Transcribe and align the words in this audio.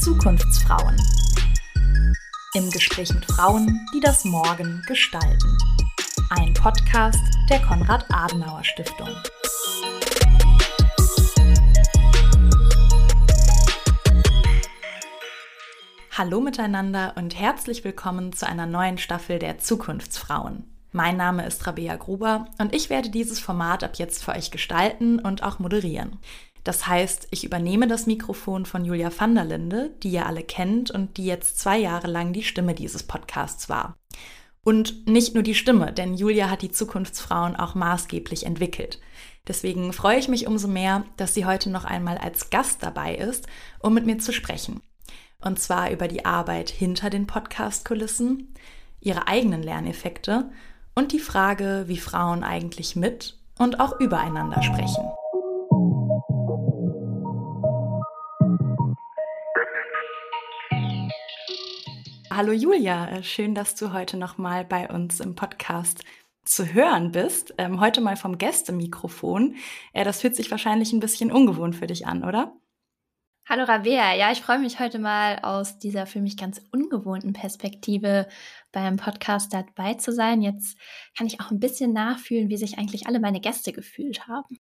Zukunftsfrauen. 0.00 0.96
Im 2.54 2.70
Gespräch 2.70 3.12
mit 3.12 3.26
Frauen, 3.26 3.86
die 3.94 4.00
das 4.00 4.24
Morgen 4.24 4.82
gestalten. 4.86 5.58
Ein 6.30 6.54
Podcast 6.54 7.20
der 7.50 7.60
Konrad-Adenauer-Stiftung. 7.60 9.10
Hallo 16.12 16.40
miteinander 16.40 17.12
und 17.16 17.38
herzlich 17.38 17.84
willkommen 17.84 18.32
zu 18.32 18.46
einer 18.46 18.64
neuen 18.64 18.96
Staffel 18.96 19.38
der 19.38 19.58
Zukunftsfrauen. 19.58 20.75
Mein 20.96 21.18
Name 21.18 21.44
ist 21.44 21.66
Rabea 21.66 21.96
Gruber 21.96 22.46
und 22.56 22.74
ich 22.74 22.88
werde 22.88 23.10
dieses 23.10 23.38
Format 23.38 23.84
ab 23.84 23.96
jetzt 23.96 24.24
für 24.24 24.32
euch 24.32 24.50
gestalten 24.50 25.18
und 25.18 25.42
auch 25.42 25.58
moderieren. 25.58 26.20
Das 26.64 26.86
heißt, 26.86 27.28
ich 27.32 27.44
übernehme 27.44 27.86
das 27.86 28.06
Mikrofon 28.06 28.64
von 28.64 28.82
Julia 28.82 29.10
van 29.14 29.34
der 29.34 29.44
Linde, 29.44 29.90
die 30.02 30.08
ihr 30.08 30.24
alle 30.24 30.42
kennt 30.42 30.90
und 30.90 31.18
die 31.18 31.26
jetzt 31.26 31.58
zwei 31.58 31.76
Jahre 31.76 32.06
lang 32.06 32.32
die 32.32 32.42
Stimme 32.42 32.72
dieses 32.72 33.02
Podcasts 33.02 33.68
war. 33.68 33.98
Und 34.64 35.06
nicht 35.06 35.34
nur 35.34 35.42
die 35.42 35.54
Stimme, 35.54 35.92
denn 35.92 36.14
Julia 36.14 36.48
hat 36.48 36.62
die 36.62 36.72
Zukunftsfrauen 36.72 37.56
auch 37.56 37.74
maßgeblich 37.74 38.46
entwickelt. 38.46 38.98
Deswegen 39.46 39.92
freue 39.92 40.18
ich 40.18 40.28
mich 40.28 40.46
umso 40.46 40.66
mehr, 40.66 41.04
dass 41.18 41.34
sie 41.34 41.44
heute 41.44 41.68
noch 41.68 41.84
einmal 41.84 42.16
als 42.16 42.48
Gast 42.48 42.82
dabei 42.82 43.16
ist, 43.16 43.46
um 43.80 43.92
mit 43.92 44.06
mir 44.06 44.16
zu 44.16 44.32
sprechen. 44.32 44.80
Und 45.42 45.60
zwar 45.60 45.90
über 45.90 46.08
die 46.08 46.24
Arbeit 46.24 46.70
hinter 46.70 47.10
den 47.10 47.26
Podcast-Kulissen, 47.26 48.54
ihre 49.02 49.28
eigenen 49.28 49.62
Lerneffekte 49.62 50.50
und 50.98 51.12
die 51.12 51.20
Frage, 51.20 51.84
wie 51.88 51.98
Frauen 51.98 52.42
eigentlich 52.42 52.96
mit 52.96 53.36
und 53.58 53.80
auch 53.80 54.00
übereinander 54.00 54.62
sprechen. 54.62 55.04
Hallo 62.30 62.52
Julia, 62.52 63.08
äh, 63.10 63.22
schön, 63.22 63.54
dass 63.54 63.74
du 63.74 63.92
heute 63.92 64.16
nochmal 64.16 64.64
bei 64.64 64.88
uns 64.88 65.20
im 65.20 65.34
Podcast 65.34 66.02
zu 66.44 66.72
hören 66.72 67.12
bist. 67.12 67.54
Ähm, 67.58 67.80
heute 67.80 68.00
mal 68.00 68.16
vom 68.16 68.38
Gästemikrofon. 68.38 69.56
Äh, 69.92 70.04
das 70.04 70.22
fühlt 70.22 70.34
sich 70.34 70.50
wahrscheinlich 70.50 70.92
ein 70.92 71.00
bisschen 71.00 71.30
ungewohnt 71.30 71.76
für 71.76 71.86
dich 71.86 72.06
an, 72.06 72.24
oder? 72.24 72.56
Hallo 73.48 73.62
Rabea, 73.62 74.12
ja, 74.16 74.32
ich 74.32 74.40
freue 74.40 74.58
mich 74.58 74.80
heute 74.80 74.98
mal 74.98 75.38
aus 75.38 75.78
dieser 75.78 76.06
für 76.06 76.20
mich 76.20 76.36
ganz 76.36 76.60
ungewohnten 76.72 77.32
Perspektive 77.32 78.26
beim 78.72 78.96
Podcast 78.96 79.54
dabei 79.54 79.94
zu 79.94 80.12
sein. 80.12 80.42
Jetzt 80.42 80.76
kann 81.16 81.28
ich 81.28 81.40
auch 81.40 81.52
ein 81.52 81.60
bisschen 81.60 81.92
nachfühlen, 81.92 82.48
wie 82.48 82.56
sich 82.56 82.76
eigentlich 82.76 83.06
alle 83.06 83.20
meine 83.20 83.40
Gäste 83.40 83.72
gefühlt 83.72 84.26
haben. 84.26 84.58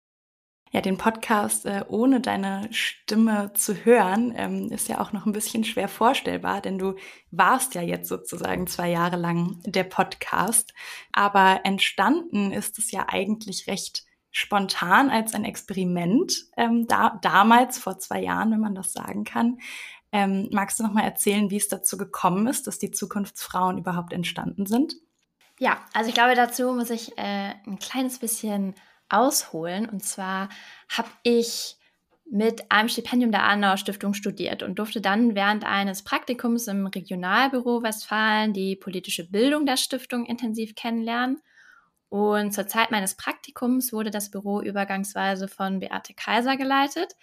Ja, 0.72 0.82
den 0.82 0.98
Podcast 0.98 1.68
äh, 1.68 1.84
ohne 1.90 2.22
deine 2.22 2.70
Stimme 2.72 3.52
zu 3.54 3.86
hören, 3.86 4.34
ähm, 4.36 4.72
ist 4.72 4.90
ja 4.90 5.00
auch 5.00 5.12
noch 5.12 5.28
ein 5.28 5.32
bisschen 5.32 5.64
schwer 5.64 5.88
vorstellbar, 5.88 6.60
denn 6.60 6.80
du 6.80 6.96
warst 7.30 7.76
ja 7.76 7.84
jetzt 7.84 8.10
sozusagen 8.10 8.66
zwei 8.66 8.90
Jahre 8.90 9.18
lang 9.18 9.62
der 9.64 9.84
Podcast. 9.84 10.74
Aber 11.12 11.62
entstanden 11.66 12.52
ist 12.52 12.80
es 12.80 12.90
ja 12.90 13.06
eigentlich 13.10 13.68
recht 13.68 14.06
spontan 14.32 15.10
als 15.10 15.34
ein 15.34 15.46
Experiment, 15.46 16.46
ähm, 16.58 16.88
da, 16.88 17.20
damals 17.22 17.78
vor 17.78 18.00
zwei 18.00 18.22
Jahren, 18.22 18.52
wenn 18.52 18.62
man 18.62 18.76
das 18.76 18.94
sagen 18.94 19.24
kann. 19.24 19.60
Ähm, 20.14 20.50
magst 20.52 20.80
du 20.80 20.84
noch 20.84 20.94
mal 20.94 21.04
erzählen, 21.04 21.50
wie 21.52 21.58
es 21.58 21.68
dazu 21.68 21.98
gekommen 21.98 22.48
ist, 22.48 22.68
dass 22.68 22.80
die 22.80 22.92
Zukunftsfrauen 22.92 23.78
überhaupt 23.78 24.14
entstanden 24.14 24.66
sind? 24.66 24.96
Ja, 25.60 25.78
also 25.94 26.10
ich 26.10 26.16
glaube, 26.16 26.36
dazu 26.36 26.74
muss 26.74 26.90
ich 26.90 27.18
äh, 27.18 27.54
ein 27.66 27.78
kleines 27.80 28.20
bisschen 28.20 28.74
ausholen. 29.10 29.88
Und 29.88 30.04
zwar 30.04 30.50
habe 30.90 31.10
ich 31.24 31.78
mit 32.30 32.72
einem 32.72 32.88
Stipendium 32.88 33.32
der 33.32 33.44
Adenauer 33.44 33.78
Stiftung 33.78 34.14
studiert 34.14 34.64
und 34.64 34.80
durfte 34.80 35.02
dann 35.02 35.36
während 35.36 35.66
eines 35.66 36.04
Praktikums 36.04 36.68
im 36.68 36.88
Regionalbüro 36.88 37.84
Westfalen 37.84 38.54
die 38.54 38.78
politische 38.78 39.30
Bildung 39.30 39.66
der 39.66 39.78
Stiftung 39.78 40.26
intensiv 40.26 40.76
kennenlernen. 40.76 41.42
Und 42.12 42.52
zur 42.52 42.68
Zeit 42.68 42.92
meines 42.92 43.16
Praktikums 43.16 43.94
wurde 43.94 44.12
das 44.12 44.32
Büro 44.32 44.60
übergangsweise 44.60 45.48
von 45.48 45.80
Beate 45.80 46.14
Kaiser 46.14 46.58
geleitet, 46.58 47.16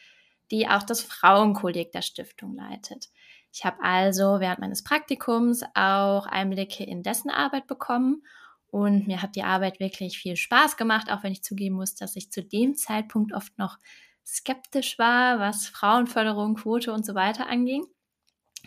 die 0.50 0.66
auch 0.66 0.82
das 0.82 1.02
Frauenkolleg 1.02 1.92
der 1.92 2.00
Stiftung 2.00 2.54
leitet. 2.54 3.10
Ich 3.52 3.66
habe 3.66 3.82
also 3.82 4.40
während 4.40 4.60
meines 4.60 4.82
Praktikums 4.82 5.62
auch 5.74 6.24
Einblicke 6.24 6.84
in 6.84 7.02
dessen 7.02 7.28
Arbeit 7.28 7.66
bekommen 7.66 8.22
und 8.68 9.06
mir 9.06 9.20
hat 9.20 9.36
die 9.36 9.42
Arbeit 9.42 9.78
wirklich 9.78 10.18
viel 10.18 10.36
Spaß 10.36 10.78
gemacht, 10.78 11.12
auch 11.12 11.22
wenn 11.22 11.32
ich 11.32 11.42
zugeben 11.44 11.76
muss, 11.76 11.94
dass 11.94 12.16
ich 12.16 12.32
zu 12.32 12.42
dem 12.42 12.74
Zeitpunkt 12.74 13.34
oft 13.34 13.58
noch 13.58 13.76
skeptisch 14.24 14.98
war, 14.98 15.38
was 15.38 15.68
Frauenförderung, 15.68 16.54
Quote 16.54 16.94
und 16.94 17.04
so 17.04 17.14
weiter 17.14 17.46
anging. 17.46 17.84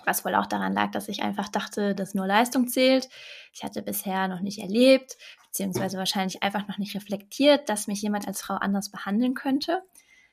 Was 0.06 0.26
wohl 0.26 0.36
auch 0.36 0.46
daran 0.48 0.74
lag, 0.74 0.92
dass 0.92 1.10
ich 1.10 1.22
einfach 1.22 1.50
dachte, 1.50 1.94
dass 1.96 2.14
nur 2.14 2.26
Leistung 2.26 2.68
zählt. 2.68 3.10
Ich 3.54 3.64
hatte 3.64 3.82
bisher 3.82 4.28
noch 4.28 4.40
nicht 4.40 4.60
erlebt, 4.60 5.18
beziehungsweise 5.48 5.98
wahrscheinlich 5.98 6.44
einfach 6.44 6.68
noch 6.68 6.78
nicht 6.78 6.96
reflektiert, 6.96 7.70
dass 7.70 7.88
mich 7.88 8.02
jemand 8.02 8.28
als 8.28 8.42
Frau 8.42 8.56
anders 8.56 8.90
behandeln 8.90 9.34
könnte. 9.34 9.82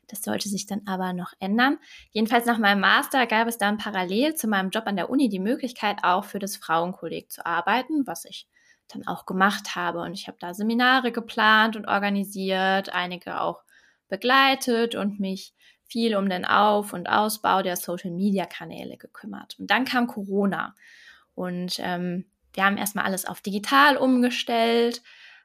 Das 0.09 0.23
sollte 0.23 0.49
sich 0.49 0.67
dann 0.67 0.83
aber 0.87 1.13
noch 1.13 1.33
ändern. 1.39 1.79
Jedenfalls 2.13 2.47
nach 2.47 2.59
meinem 2.59 2.81
Master 2.81 3.27
gab 3.27 3.47
es 3.47 3.59
dann 3.59 3.77
parallel 3.77 4.35
zu 4.35 4.49
meinem 4.49 4.71
Job 4.71 4.85
an 4.87 4.97
der 4.97 5.11
Uni 5.11 5.29
die 5.29 5.39
Möglichkeit, 5.39 5.99
auch 6.03 6.25
für 6.25 6.39
das 6.39 6.57
Frauenkolleg 6.57 7.31
zu 7.31 7.45
arbeiten, 7.45 8.07
was 8.07 8.25
ich 8.25 8.49
dann 8.89 9.07
auch 9.07 9.27
gemacht 9.27 9.77
habe. 9.77 10.01
Und 10.01 10.15
ich 10.15 10.27
habe 10.27 10.39
da 10.41 10.55
Seminare 10.55 11.13
geplant 11.13 11.77
und 11.77 11.87
organisiert, 11.87 12.95
einige 12.95 13.41
auch 13.41 13.63
begleitet 14.09 14.95
und 14.95 15.21
mich 15.21 15.53
viel 15.89 16.17
um 16.17 16.29
den 16.29 16.45
Auf- 16.45 16.93
und 16.93 17.09
Ausbau 17.09 17.63
der 17.63 17.77
Social-Media-Kanäle 17.77 18.97
gekümmert. 18.97 19.57
Und 19.59 19.71
dann 19.71 19.85
kam 19.85 20.07
Corona 20.07 20.75
und 21.35 21.79
ähm, 21.81 22.27
wir 22.53 22.65
haben 22.65 22.77
erstmal 22.77 23.05
alles 23.05 23.25
auf 23.25 23.41
digital 23.41 23.97
umgestellt. 23.97 25.03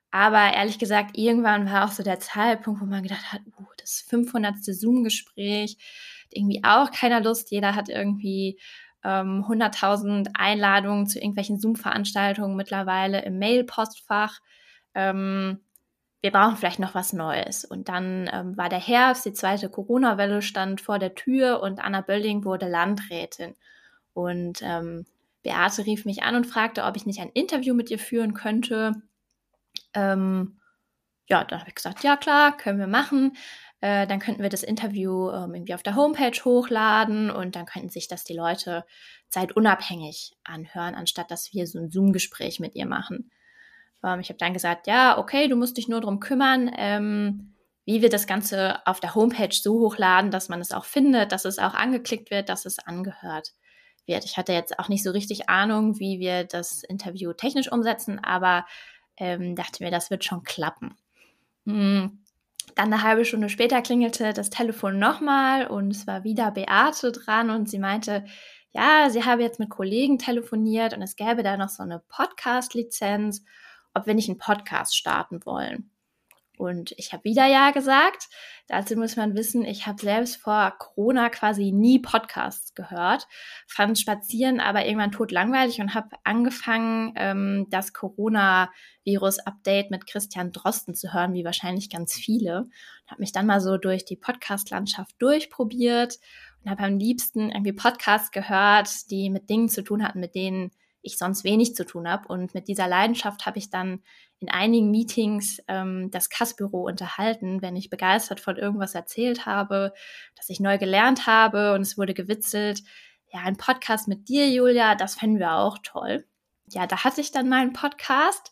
Aber 0.10 0.54
ehrlich 0.54 0.80
gesagt, 0.80 1.18
irgendwann 1.18 1.72
war 1.72 1.86
auch 1.86 1.92
so 1.92 2.04
der 2.04 2.20
Zeitpunkt, 2.20 2.82
wo 2.82 2.86
man 2.86 3.04
gedacht 3.04 3.32
hat, 3.32 3.42
uh, 3.60 3.66
das 3.78 4.06
500. 4.08 4.56
Zoom-Gespräch, 4.64 5.78
irgendwie 6.30 6.64
auch 6.64 6.92
keiner 6.92 7.22
Lust. 7.22 7.52
Jeder 7.52 7.76
hat 7.76 7.90
irgendwie 7.90 8.60
ähm, 9.04 9.44
100.000 9.48 10.30
Einladungen 10.34 11.08
zu 11.08 11.20
irgendwelchen 11.20 11.60
Zoom-Veranstaltungen 11.60 12.56
mittlerweile 12.56 13.24
im 13.24 13.40
Mail-Postfach. 13.40 14.40
Ähm, 14.96 15.62
wir 16.24 16.32
brauchen 16.32 16.56
vielleicht 16.56 16.80
noch 16.80 16.96
was 16.96 17.12
Neues. 17.12 17.66
Und 17.66 17.90
dann 17.90 18.30
ähm, 18.32 18.56
war 18.56 18.70
der 18.70 18.80
Herbst, 18.80 19.26
die 19.26 19.34
zweite 19.34 19.68
Corona-Welle 19.68 20.42
stand 20.42 20.80
vor 20.80 20.98
der 20.98 21.16
Tür 21.16 21.62
und 21.62 21.84
Anna 21.84 22.00
Bölling 22.00 22.46
wurde 22.46 22.70
Landrätin. 22.70 23.56
Und 24.14 24.62
ähm, 24.62 25.06
Beate 25.44 25.86
rief 25.86 26.06
mich 26.06 26.24
an 26.24 26.36
und 26.36 26.48
fragte, 26.48 26.86
ob 26.86 26.96
ich 26.96 27.06
nicht 27.06 27.20
ein 27.20 27.32
Interview 27.34 27.74
mit 27.74 27.92
ihr 27.92 28.00
führen 28.00 28.34
könnte. 28.34 28.94
Ähm, 29.94 30.62
ja, 31.28 31.44
dann 31.44 31.60
habe 31.60 31.70
ich 31.70 31.76
gesagt, 31.76 32.06
ja 32.06 32.16
klar, 32.16 32.56
können 32.56 32.80
wir 32.80 32.88
machen. 32.88 33.36
Äh, 33.82 34.08
dann 34.08 34.20
könnten 34.20 34.44
wir 34.44 34.50
das 34.50 34.64
Interview 34.64 35.30
ähm, 35.30 35.54
irgendwie 35.54 35.74
auf 35.74 35.84
der 35.84 35.96
Homepage 35.96 36.40
hochladen 36.46 37.32
und 37.32 37.58
dann 37.58 37.66
könnten 37.66 37.90
sich 37.90 38.08
das 38.08 38.24
die 38.24 38.34
Leute 38.34 38.86
zeitunabhängig 39.28 40.38
anhören, 40.46 40.96
anstatt 40.96 41.32
dass 41.32 41.52
wir 41.52 41.68
so 41.68 41.80
ein 41.80 41.92
Zoom-Gespräch 41.92 42.62
mit 42.62 42.76
ihr 42.76 42.86
machen. 42.86 43.30
Ähm, 44.04 44.20
ich 44.20 44.30
habe 44.30 44.38
dann 44.38 44.54
gesagt, 44.54 44.88
ja, 44.88 45.18
okay, 45.18 45.48
du 45.48 45.56
musst 45.56 45.78
dich 45.78 45.88
nur 45.88 46.02
darum 46.02 46.20
kümmern, 46.20 46.72
ähm, 46.78 47.54
wie 47.86 48.02
wir 48.02 48.10
das 48.10 48.28
Ganze 48.28 48.86
auf 48.88 49.00
der 49.00 49.16
Homepage 49.16 49.54
so 49.54 49.80
hochladen, 49.80 50.32
dass 50.32 50.50
man 50.50 50.62
es 50.62 50.72
auch 50.72 50.86
findet, 50.86 51.32
dass 51.32 51.46
es 51.46 51.60
auch 51.60 51.74
angeklickt 51.74 52.32
wird, 52.32 52.50
dass 52.50 52.66
es 52.66 52.80
angehört 52.80 53.54
wird. 54.06 54.26
Ich 54.26 54.38
hatte 54.38 54.54
jetzt 54.54 54.80
auch 54.80 54.90
nicht 54.90 55.04
so 55.04 55.12
richtig 55.12 55.50
Ahnung, 55.50 56.00
wie 56.00 56.20
wir 56.20 56.46
das 56.46 56.84
Interview 56.84 57.34
technisch 57.34 57.72
umsetzen, 57.72 58.20
aber 58.24 58.66
ähm, 59.18 59.56
dachte 59.56 59.84
mir, 59.84 59.92
das 59.92 60.10
wird 60.10 60.24
schon 60.24 60.44
klappen. 60.44 60.96
Hm. 61.66 62.20
Dann 62.76 62.94
eine 62.94 63.04
halbe 63.04 63.26
Stunde 63.26 63.50
später 63.50 63.82
klingelte 63.82 64.34
das 64.34 64.50
Telefon 64.50 64.98
nochmal 64.98 65.68
und 65.68 65.92
es 65.92 66.08
war 66.08 66.24
wieder 66.24 66.50
Beate 66.52 67.12
dran 67.12 67.50
und 67.50 67.70
sie 67.70 67.78
meinte, 67.78 68.26
ja, 68.72 69.10
sie 69.10 69.24
habe 69.24 69.44
jetzt 69.44 69.60
mit 69.60 69.70
Kollegen 69.70 70.18
telefoniert 70.18 70.94
und 70.96 71.02
es 71.02 71.16
gäbe 71.16 71.44
da 71.44 71.58
noch 71.58 71.70
so 71.70 71.84
eine 71.84 72.02
Podcast-Lizenz 72.08 73.44
ob 73.94 74.06
wir 74.08 74.14
nicht 74.14 74.30
einen 74.30 74.38
Podcast 74.38 74.96
starten 74.96 75.46
wollen. 75.46 75.90
Und 76.58 76.94
ich 76.98 77.14
habe 77.14 77.24
wieder 77.24 77.48
Ja 77.48 77.72
gesagt. 77.72 78.30
Dazu 78.68 78.96
muss 78.96 79.16
man 79.16 79.36
wissen, 79.36 79.66
ich 79.66 79.88
habe 79.88 80.00
selbst 80.00 80.38
vor 80.38 80.74
Corona 80.78 81.30
quasi 81.30 81.72
nie 81.72 82.00
Podcasts 82.00 82.76
gehört, 82.76 83.28
fand 83.68 84.00
Spazieren 84.00 84.60
aber 84.60 84.86
irgendwann 84.86 85.12
tot 85.12 85.32
langweilig 85.32 85.82
und 85.82 85.96
habe 85.96 86.10
angefangen, 86.24 87.14
ähm, 87.18 87.68
das 87.70 87.92
Corona-Virus-Update 87.92 89.90
mit 89.92 90.06
Christian 90.06 90.52
Drosten 90.52 90.94
zu 90.94 91.14
hören, 91.14 91.34
wie 91.34 91.44
wahrscheinlich 91.44 91.90
ganz 91.90 92.14
viele. 92.14 92.70
Habe 93.08 93.22
mich 93.22 93.32
dann 93.32 93.48
mal 93.48 93.60
so 93.60 93.78
durch 93.78 94.06
die 94.06 94.16
Podcast-Landschaft 94.16 95.16
durchprobiert 95.20 96.20
und 96.64 96.72
habe 96.72 96.84
am 96.84 97.00
liebsten 97.00 97.50
irgendwie 97.50 97.74
Podcasts 97.74 98.32
gehört, 98.32 99.10
die 99.10 99.30
mit 99.30 99.50
Dingen 99.50 99.70
zu 99.70 99.84
tun 99.84 100.04
hatten, 100.08 100.20
mit 100.20 100.36
denen 100.36 100.72
ich 101.04 101.18
sonst 101.18 101.44
wenig 101.44 101.76
zu 101.76 101.86
tun 101.86 102.10
habe. 102.10 102.28
Und 102.28 102.54
mit 102.54 102.68
dieser 102.68 102.88
Leidenschaft 102.88 103.46
habe 103.46 103.60
ich 103.60 103.70
dann 103.70 104.02
in 104.40 104.50
einigen 104.50 104.90
Meetings 104.90 105.62
ähm, 105.68 106.10
das 106.12 106.30
Kassbüro 106.30 106.88
unterhalten, 106.88 107.62
wenn 107.62 107.76
ich 107.76 107.90
begeistert 107.90 108.40
von 108.40 108.58
irgendwas 108.58 108.96
erzählt 108.96 109.46
habe, 109.46 109.94
dass 110.36 110.50
ich 110.50 110.60
neu 110.60 110.78
gelernt 110.78 111.28
habe 111.28 111.74
und 111.74 111.82
es 111.82 111.98
wurde 111.98 112.14
gewitzelt. 112.14 112.82
Ja, 113.32 113.42
ein 113.42 113.58
Podcast 113.58 114.08
mit 114.08 114.28
dir, 114.30 114.50
Julia, 114.50 114.96
das 114.96 115.16
fänden 115.16 115.40
wir 115.40 115.54
auch 115.54 115.78
toll. 115.84 116.26
Ja, 116.70 116.88
da 116.88 117.04
hatte 117.04 117.22
ich 117.22 117.32
dann 117.32 117.50
meinen 117.50 117.74
Podcast. 117.74 118.52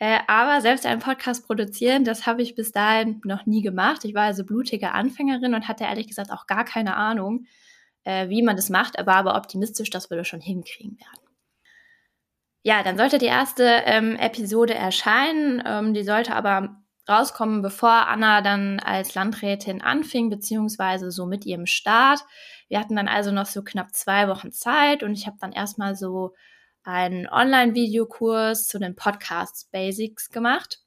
Äh, 0.00 0.20
aber 0.28 0.60
selbst 0.60 0.86
einen 0.86 1.00
Podcast 1.00 1.46
produzieren, 1.46 2.04
das 2.04 2.24
habe 2.24 2.42
ich 2.42 2.54
bis 2.54 2.70
dahin 2.70 3.20
noch 3.24 3.46
nie 3.46 3.62
gemacht. 3.62 4.04
Ich 4.04 4.14
war 4.14 4.24
also 4.24 4.44
blutige 4.44 4.92
Anfängerin 4.92 5.54
und 5.54 5.66
hatte 5.66 5.84
ehrlich 5.84 6.06
gesagt 6.06 6.30
auch 6.30 6.46
gar 6.46 6.64
keine 6.64 6.94
Ahnung, 6.96 7.46
äh, 8.04 8.28
wie 8.28 8.42
man 8.42 8.56
das 8.56 8.70
macht, 8.70 8.94
war 9.04 9.16
aber 9.16 9.34
optimistisch, 9.34 9.90
dass 9.90 10.08
wir 10.08 10.16
das 10.16 10.28
schon 10.28 10.40
hinkriegen 10.40 10.98
werden. 10.98 11.27
Ja, 12.68 12.82
dann 12.82 12.98
sollte 12.98 13.16
die 13.16 13.24
erste 13.24 13.64
ähm, 13.86 14.14
Episode 14.16 14.74
erscheinen. 14.74 15.62
Ähm, 15.64 15.94
die 15.94 16.02
sollte 16.02 16.34
aber 16.34 16.76
rauskommen, 17.08 17.62
bevor 17.62 18.08
Anna 18.08 18.42
dann 18.42 18.78
als 18.78 19.14
Landrätin 19.14 19.80
anfing, 19.80 20.28
beziehungsweise 20.28 21.10
so 21.10 21.24
mit 21.24 21.46
ihrem 21.46 21.64
Start. 21.64 22.20
Wir 22.68 22.78
hatten 22.78 22.94
dann 22.94 23.08
also 23.08 23.32
noch 23.32 23.46
so 23.46 23.62
knapp 23.64 23.94
zwei 23.94 24.28
Wochen 24.28 24.52
Zeit 24.52 25.02
und 25.02 25.14
ich 25.14 25.26
habe 25.26 25.38
dann 25.40 25.52
erstmal 25.52 25.96
so 25.96 26.34
einen 26.84 27.26
Online-Videokurs 27.26 28.68
zu 28.68 28.78
den 28.78 28.94
Podcasts 28.94 29.64
Basics 29.64 30.28
gemacht. 30.28 30.80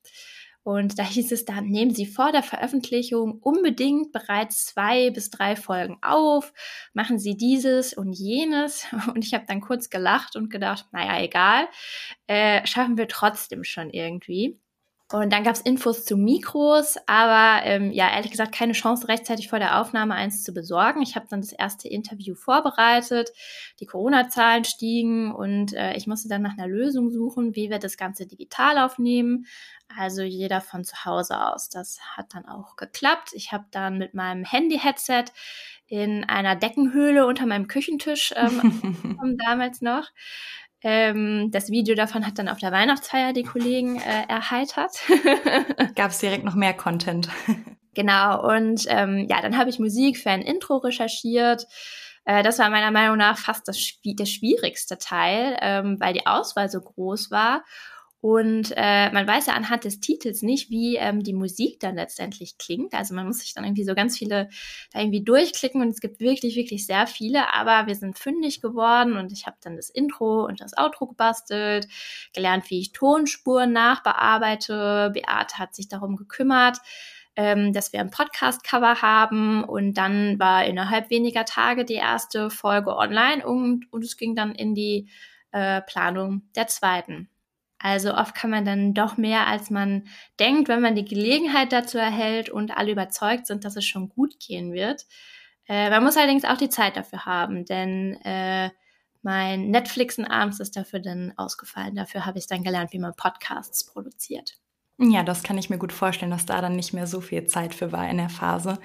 Und 0.63 1.00
da 1.00 1.04
hieß 1.04 1.31
es 1.31 1.46
dann, 1.46 1.66
nehmen 1.66 1.94
Sie 1.96 2.06
vor 2.06 2.31
der 2.31 2.44
Veröffentlichung 2.44 3.40
unbedingt 3.42 4.12
bereits 4.12 4.66
zwei 4.68 5.10
bis 5.10 5.31
drei 5.31 5.56
Folgen 5.56 5.98
auf, 6.04 6.54
machen 6.94 7.18
Sie 7.18 7.36
dieses 7.36 7.94
und 7.94 8.13
jenes. 8.13 8.86
Und 9.13 9.25
ich 9.25 9.34
habe 9.34 9.46
dann 9.48 9.62
kurz 9.62 9.90
gelacht 9.90 10.36
und 10.36 10.50
gedacht, 10.50 10.86
naja, 10.92 11.22
egal, 11.24 11.68
äh, 12.28 12.66
schaffen 12.68 12.98
wir 12.98 13.08
trotzdem 13.08 13.63
schon 13.63 13.90
irgendwie. 13.90 14.61
Und 15.12 15.34
dann 15.34 15.44
gab 15.44 15.56
es 15.56 15.62
Infos 15.62 16.06
zu 16.06 16.16
Mikros, 16.16 16.98
aber 17.06 17.66
ähm, 17.66 17.92
ja, 17.92 18.10
ehrlich 18.13 18.31
gesagt, 18.31 18.54
keine 18.54 18.74
Chance, 18.74 19.08
rechtzeitig 19.08 19.50
vor 19.50 19.60
der 19.60 19.81
Aufnahme 19.81 20.13
eins 20.13 20.44
zu 20.44 20.54
besorgen. 20.54 21.02
Ich 21.02 21.16
habe 21.16 21.28
dann 21.30 21.42
das 21.42 21.52
erste 21.52 21.90
Interview 21.90 22.34
vorbereitet, 22.34 23.31
die 23.80 23.86
Corona-Zahlen 23.86 24.63
stiegen 24.63 25.34
und 25.34 25.74
äh, 25.74 25.96
ich 25.96 26.08
musste 26.08 26.30
dann 26.30 26.42
nach 26.42 26.58
einer 26.58 26.68
Lösung 26.68 27.10
suchen, 27.12 27.56
wie 27.56 27.69
wir 27.69 27.80
das 27.80 27.98
Ganze 27.98 28.25
digital 28.25 28.78
aufnehmen. 28.78 29.46
Also 29.98 30.22
jeder 30.22 30.62
von 30.62 30.86
zu 30.86 31.04
Hause 31.04 31.42
aus. 31.42 31.69
Das 31.69 32.00
hat 32.16 32.34
dann 32.34 32.46
auch 32.46 32.78
geklappt. 32.78 33.31
Ich 33.34 33.52
habe 33.52 33.66
dann 33.72 33.98
mit 33.98 34.13
meinem 34.13 34.46
Handy-Headset 34.46 35.25
in 35.88 36.24
einer 36.24 36.56
Deckenhöhle 36.56 37.25
unter 37.25 37.46
meinem 37.46 37.68
Küchentisch 37.68 38.34
ähm, 38.38 39.38
damals 39.46 39.81
noch 39.81 40.08
ähm, 40.83 41.51
das 41.51 41.69
Video 41.69 41.95
davon 41.95 42.25
hat 42.25 42.39
dann 42.39 42.50
auf 42.50 42.57
der 42.57 42.72
Weihnachtsfeier 42.72 43.33
die 43.33 43.44
Kollegen 43.44 43.98
äh, 43.98 44.28
erheitert. 44.28 44.92
Gab 45.95 46.12
es 46.12 46.19
direkt 46.19 46.44
noch 46.44 46.56
mehr 46.56 46.74
Content. 46.74 47.30
genau, 47.94 48.48
und 48.48 48.86
ähm, 48.88 49.28
ja, 49.30 49.42
dann 49.42 49.57
habe 49.57 49.69
ich 49.69 49.80
Musik 49.80 50.18
für 50.18 50.31
ein 50.31 50.42
Intro 50.42 50.78
recherchiert. 50.78 51.68
Äh, 52.25 52.44
das 52.44 52.60
war 52.60 52.69
meiner 52.69 52.92
Meinung 52.92 53.18
nach 53.18 53.38
fast 53.38 53.68
das, 53.68 53.78
der 54.04 54.25
schwierigste 54.25 54.98
Teil, 54.98 55.57
ähm, 55.62 55.98
weil 56.00 56.13
die 56.13 56.25
Auswahl 56.25 56.69
so 56.69 56.81
groß 56.81 57.31
war. 57.31 57.63
Und 58.21 58.71
äh, 58.75 59.12
man 59.12 59.27
weiß 59.27 59.47
ja 59.47 59.53
anhand 59.56 59.83
des 59.83 60.00
Titels 60.00 60.44
nicht, 60.44 60.69
wie 60.69 60.95
ähm, 60.97 61.23
die 61.23 61.33
Musik 61.33 61.79
dann 61.79 61.95
letztendlich 61.95 62.59
klingt. 62.59 62.94
Also 62.94 63.15
man 63.15 63.25
muss 63.25 63.39
sich 63.39 63.56
dann 63.56 63.63
irgendwie 63.63 63.83
so 63.83 63.95
ganz 63.95 64.15
viele 64.15 64.47
da 64.94 65.00
irgendwie 65.00 65.23
durchklicken 65.23 65.81
und 65.81 65.89
es 65.89 66.01
gibt 66.01 66.19
wirklich, 66.19 66.56
wirklich 66.56 66.85
sehr 66.85 67.07
viele. 67.07 67.51
Aber 67.51 67.88
wir 67.88 67.95
sind 67.95 68.19
fündig 68.19 68.62
geworden 68.62 69.18
und 69.18 69.31
ich 69.31 69.47
habe 69.47 69.57
dann 69.62 69.75
das 69.75 69.89
Intro 69.89 70.45
und 70.45 70.62
das 70.62 70.77
Outro 70.77 71.07
gebastelt, 71.07 71.88
gelernt, 72.33 72.69
wie 72.69 72.79
ich 72.79 72.91
Tonspuren 72.91 73.73
nachbearbeite. 73.73 75.09
Beate 75.13 75.57
hat 75.57 75.74
sich 75.74 75.88
darum 75.88 76.15
gekümmert, 76.15 76.77
ähm, 77.35 77.74
dass 77.74 77.91
wir 77.91 78.01
ein 78.01 78.12
Podcast-Cover 78.12 79.01
haben 79.01 79.63
und 79.63 79.95
dann 79.95 80.38
war 80.38 80.63
innerhalb 80.65 81.09
weniger 81.09 81.45
Tage 81.45 81.85
die 81.85 81.95
erste 81.95 82.51
Folge 82.51 82.95
online 82.95 83.44
und, 83.44 83.91
und 83.91 84.03
es 84.03 84.15
ging 84.15 84.35
dann 84.35 84.53
in 84.53 84.75
die 84.75 85.09
äh, 85.51 85.81
Planung 85.81 86.44
der 86.56 86.67
zweiten. 86.67 87.27
Also 87.83 88.13
oft 88.13 88.36
kann 88.36 88.51
man 88.51 88.63
dann 88.63 88.94
doch 88.94 89.18
mehr, 89.18 89.48
als 89.48 89.72
man 89.72 90.07
denkt, 90.39 90.69
wenn 90.69 90.81
man 90.81 90.94
die 90.94 91.06
Gelegenheit 91.06 91.72
dazu 91.72 91.98
erhält 91.98 92.50
und 92.50 92.78
alle 92.78 92.92
überzeugt 92.92 93.48
sind, 93.48 93.66
dass 93.66 93.75
es 93.75 93.86
schon 93.86 94.10
gut 94.10 94.39
gehen 94.39 94.72
wird. 94.72 95.07
Äh, 95.68 95.89
man 95.89 96.04
muss 96.04 96.16
allerdings 96.16 96.45
auch 96.45 96.57
die 96.57 96.69
Zeit 96.69 96.95
dafür 96.95 97.25
haben, 97.25 97.66
denn 97.66 98.22
äh, 98.22 98.69
mein 99.24 99.72
Netflixen 99.72 100.25
abends 100.25 100.60
ist 100.60 100.75
dafür 100.75 101.00
dann 101.00 101.33
ausgefallen. 101.38 101.95
Dafür 101.95 102.25
habe 102.25 102.38
ich 102.38 102.45
dann 102.45 102.63
gelernt, 102.63 102.94
wie 102.94 103.00
man 103.00 103.16
Podcasts 103.16 103.86
produziert. 103.86 104.57
Ja, 105.00 105.24
das 105.24 105.42
kann 105.42 105.57
ich 105.57 105.72
mir 105.72 105.80
gut 105.80 105.94
vorstellen, 105.94 106.31
dass 106.31 106.45
da 106.45 106.62
dann 106.62 106.75
nicht 106.75 106.94
mehr 106.94 107.07
so 107.07 107.19
viel 107.19 107.45
Zeit 107.45 107.74
für 107.74 107.92
war 107.92 108.07
in 108.07 108.18
der 108.18 108.30
Phase. 108.30 108.77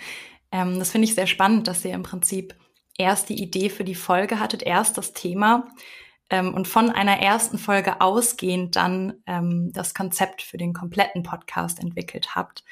Ähm, 0.51 0.79
das 0.79 0.91
finde 0.91 1.07
ich 1.07 1.15
sehr 1.15 1.27
spannend, 1.27 1.69
dass 1.69 1.85
ihr 1.85 1.93
im 1.93 2.03
Prinzip 2.03 2.55
erst 2.97 3.29
die 3.29 3.43
Idee 3.43 3.69
für 3.69 3.85
die 3.85 3.95
Folge 3.95 4.41
hattet, 4.41 4.63
erst 4.63 4.97
das 4.97 5.13
Thema 5.13 5.69
ähm, 6.31 6.55
und 6.55 6.69
von 6.69 6.91
einer 6.91 7.21
ersten 7.21 7.59
Folge 7.59 8.01
ausgehend 8.01 8.77
dann 8.77 9.15
ähm, 9.27 9.73
das 9.73 9.95
Konzept 9.95 10.43
für 10.43 10.57
den 10.57 10.73
kompletten 10.73 11.23
Podcast 11.23 11.81
entwickelt 11.81 12.35
habt. 12.35 12.65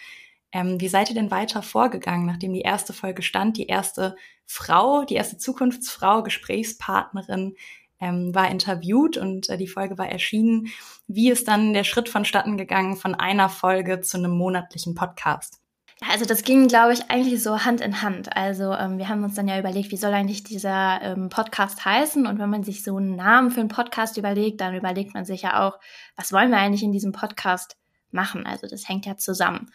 Ähm, 0.53 0.81
wie 0.81 0.89
seid 0.89 1.09
ihr 1.09 1.15
denn 1.15 1.31
weiter 1.31 1.63
vorgegangen, 1.63 2.27
nachdem 2.27 2.53
die 2.53 2.61
erste 2.61 2.93
Folge 2.93 3.23
stand? 3.23 3.57
Die 3.57 3.67
erste 3.67 4.17
Frau, 4.47 5.05
die 5.05 5.15
erste 5.15 5.37
Zukunftsfrau, 5.37 6.23
Gesprächspartnerin 6.23 7.57
ähm, 8.01 8.35
war 8.35 8.51
interviewt 8.51 9.17
und 9.17 9.49
äh, 9.49 9.57
die 9.57 9.69
Folge 9.69 9.99
war 9.99 10.09
erschienen. 10.09 10.69
Wie 11.07 11.31
ist 11.31 11.49
dann 11.49 11.73
der 11.73 11.85
Schritt 11.85 12.09
vonstatten 12.09 12.57
gegangen 12.57 12.97
von 12.97 13.15
einer 13.15 13.49
Folge 13.49 14.01
zu 14.01 14.19
einem 14.19 14.33
monatlichen 14.33 14.95
Podcast? 14.95 15.64
Also 16.11 16.25
das 16.27 16.43
ging, 16.43 16.69
glaube 16.69 16.93
ich, 16.93 17.11
eigentlich 17.11 17.43
so 17.43 17.65
Hand 17.65 17.81
in 17.81 18.03
Hand. 18.03 18.37
Also 18.37 18.73
ähm, 18.73 18.99
wir 18.99 19.09
haben 19.09 19.25
uns 19.25 19.35
dann 19.35 19.49
ja 19.49 19.59
überlegt, 19.59 19.91
wie 19.91 19.97
soll 19.97 20.13
eigentlich 20.13 20.43
dieser 20.43 21.01
ähm, 21.03 21.29
Podcast 21.29 21.85
heißen? 21.85 22.27
Und 22.27 22.39
wenn 22.39 22.51
man 22.51 22.63
sich 22.63 22.83
so 22.83 22.97
einen 22.97 23.17
Namen 23.17 23.51
für 23.51 23.61
einen 23.61 23.69
Podcast 23.69 24.17
überlegt, 24.17 24.61
dann 24.61 24.75
überlegt 24.75 25.15
man 25.15 25.25
sich 25.25 25.43
ja 25.43 25.67
auch, 25.67 25.79
was 26.17 26.33
wollen 26.33 26.51
wir 26.51 26.59
eigentlich 26.59 26.83
in 26.83 26.93
diesem 26.93 27.13
Podcast 27.13 27.77
machen? 28.11 28.47
Also 28.47 28.67
das 28.67 28.89
hängt 28.89 29.07
ja 29.07 29.17
zusammen. 29.17 29.71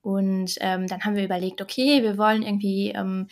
Und 0.00 0.54
ähm, 0.60 0.86
dann 0.86 1.02
haben 1.04 1.16
wir 1.16 1.24
überlegt, 1.24 1.60
okay, 1.60 2.02
wir 2.02 2.18
wollen 2.18 2.42
irgendwie 2.42 2.90
ähm, 2.90 3.28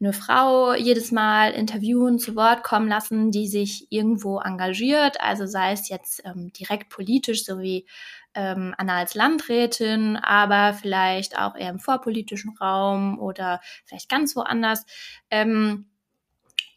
eine 0.00 0.12
Frau 0.12 0.74
jedes 0.74 1.12
Mal 1.12 1.52
interviewen, 1.52 2.18
zu 2.18 2.34
Wort 2.34 2.62
kommen 2.62 2.88
lassen, 2.88 3.30
die 3.30 3.46
sich 3.48 3.86
irgendwo 3.90 4.38
engagiert, 4.38 5.20
also 5.20 5.46
sei 5.46 5.72
es 5.72 5.88
jetzt 5.88 6.22
ähm, 6.24 6.52
direkt 6.52 6.88
politisch, 6.88 7.44
so 7.44 7.58
wie 7.58 7.86
ähm, 8.34 8.74
Anna 8.78 8.98
als 8.98 9.14
Landrätin, 9.14 10.16
aber 10.16 10.74
vielleicht 10.74 11.38
auch 11.38 11.56
eher 11.56 11.70
im 11.70 11.80
vorpolitischen 11.80 12.56
Raum 12.58 13.18
oder 13.18 13.60
vielleicht 13.84 14.08
ganz 14.08 14.36
woanders. 14.36 14.84
Ähm, 15.30 15.86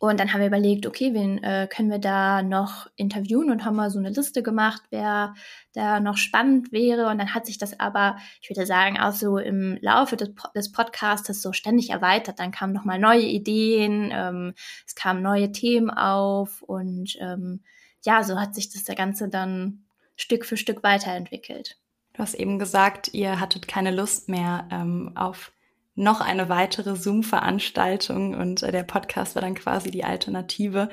und 0.03 0.19
dann 0.19 0.33
haben 0.33 0.41
wir 0.41 0.47
überlegt, 0.47 0.85
okay, 0.85 1.13
wen 1.13 1.41
äh, 1.45 1.65
können 1.73 1.89
wir 1.89 1.97
da 1.97 2.43
noch 2.43 2.87
interviewen 2.97 3.49
und 3.49 3.63
haben 3.63 3.77
mal 3.77 3.89
so 3.89 3.99
eine 3.99 4.09
Liste 4.09 4.43
gemacht, 4.43 4.81
wer 4.89 5.33
da 5.71 6.01
noch 6.01 6.17
spannend 6.17 6.73
wäre. 6.73 7.07
Und 7.07 7.19
dann 7.19 7.33
hat 7.33 7.45
sich 7.45 7.57
das 7.57 7.79
aber, 7.79 8.17
ich 8.41 8.49
würde 8.49 8.65
sagen, 8.65 8.99
auch 8.99 9.13
so 9.13 9.37
im 9.37 9.77
Laufe 9.79 10.17
des, 10.17 10.31
des 10.53 10.73
Podcastes 10.73 11.41
so 11.41 11.53
ständig 11.53 11.91
erweitert. 11.91 12.39
Dann 12.39 12.51
kamen 12.51 12.73
nochmal 12.73 12.99
neue 12.99 13.21
Ideen, 13.21 14.11
ähm, 14.13 14.53
es 14.85 14.93
kamen 14.95 15.21
neue 15.21 15.53
Themen 15.53 15.89
auf 15.89 16.61
und 16.63 17.15
ähm, 17.21 17.63
ja, 18.03 18.23
so 18.23 18.37
hat 18.37 18.55
sich 18.55 18.73
das 18.73 18.83
der 18.83 18.95
Ganze 18.95 19.29
dann 19.29 19.82
Stück 20.15 20.45
für 20.45 20.57
Stück 20.57 20.83
weiterentwickelt. 20.83 21.77
Du 22.13 22.19
hast 22.19 22.35
eben 22.35 22.59
gesagt, 22.59 23.13
ihr 23.13 23.39
hattet 23.39 23.67
keine 23.67 23.91
Lust 23.91 24.29
mehr 24.29 24.67
ähm, 24.71 25.13
auf 25.15 25.51
noch 25.95 26.21
eine 26.21 26.49
weitere 26.49 26.95
Zoom-Veranstaltung 26.95 28.33
und 28.35 28.63
äh, 28.63 28.71
der 28.71 28.83
Podcast 28.83 29.35
war 29.35 29.41
dann 29.41 29.55
quasi 29.55 29.91
die 29.91 30.03
Alternative. 30.03 30.89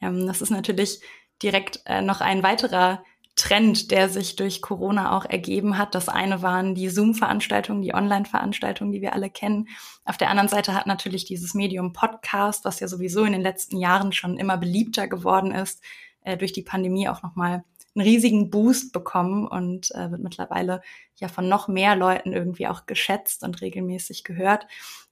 Ähm, 0.00 0.26
das 0.26 0.42
ist 0.42 0.50
natürlich 0.50 1.00
direkt 1.42 1.80
äh, 1.86 2.02
noch 2.02 2.20
ein 2.20 2.42
weiterer 2.42 3.02
Trend, 3.36 3.90
der 3.90 4.08
sich 4.08 4.36
durch 4.36 4.62
Corona 4.62 5.16
auch 5.16 5.24
ergeben 5.24 5.76
hat. 5.76 5.94
Das 5.94 6.08
eine 6.08 6.40
waren 6.40 6.74
die 6.74 6.88
Zoom-Veranstaltungen, 6.88 7.82
die 7.82 7.94
Online-Veranstaltungen, 7.94 8.92
die 8.92 9.00
wir 9.00 9.12
alle 9.12 9.28
kennen. 9.28 9.68
Auf 10.04 10.16
der 10.16 10.30
anderen 10.30 10.48
Seite 10.48 10.72
hat 10.72 10.86
natürlich 10.86 11.24
dieses 11.24 11.52
Medium 11.52 11.92
Podcast, 11.92 12.64
was 12.64 12.78
ja 12.78 12.86
sowieso 12.86 13.24
in 13.24 13.32
den 13.32 13.42
letzten 13.42 13.76
Jahren 13.76 14.12
schon 14.12 14.38
immer 14.38 14.56
beliebter 14.56 15.08
geworden 15.08 15.52
ist, 15.52 15.82
äh, 16.20 16.36
durch 16.36 16.52
die 16.52 16.62
Pandemie 16.62 17.08
auch 17.08 17.22
nochmal 17.22 17.64
einen 17.94 18.06
riesigen 18.06 18.50
Boost 18.50 18.92
bekommen 18.92 19.46
und 19.46 19.90
äh, 19.94 20.10
wird 20.10 20.22
mittlerweile 20.22 20.82
ja 21.16 21.28
von 21.28 21.48
noch 21.48 21.68
mehr 21.68 21.96
Leuten 21.96 22.32
irgendwie 22.32 22.66
auch 22.66 22.86
geschätzt 22.86 23.42
und 23.42 23.60
regelmäßig 23.60 24.24
gehört. 24.24 24.66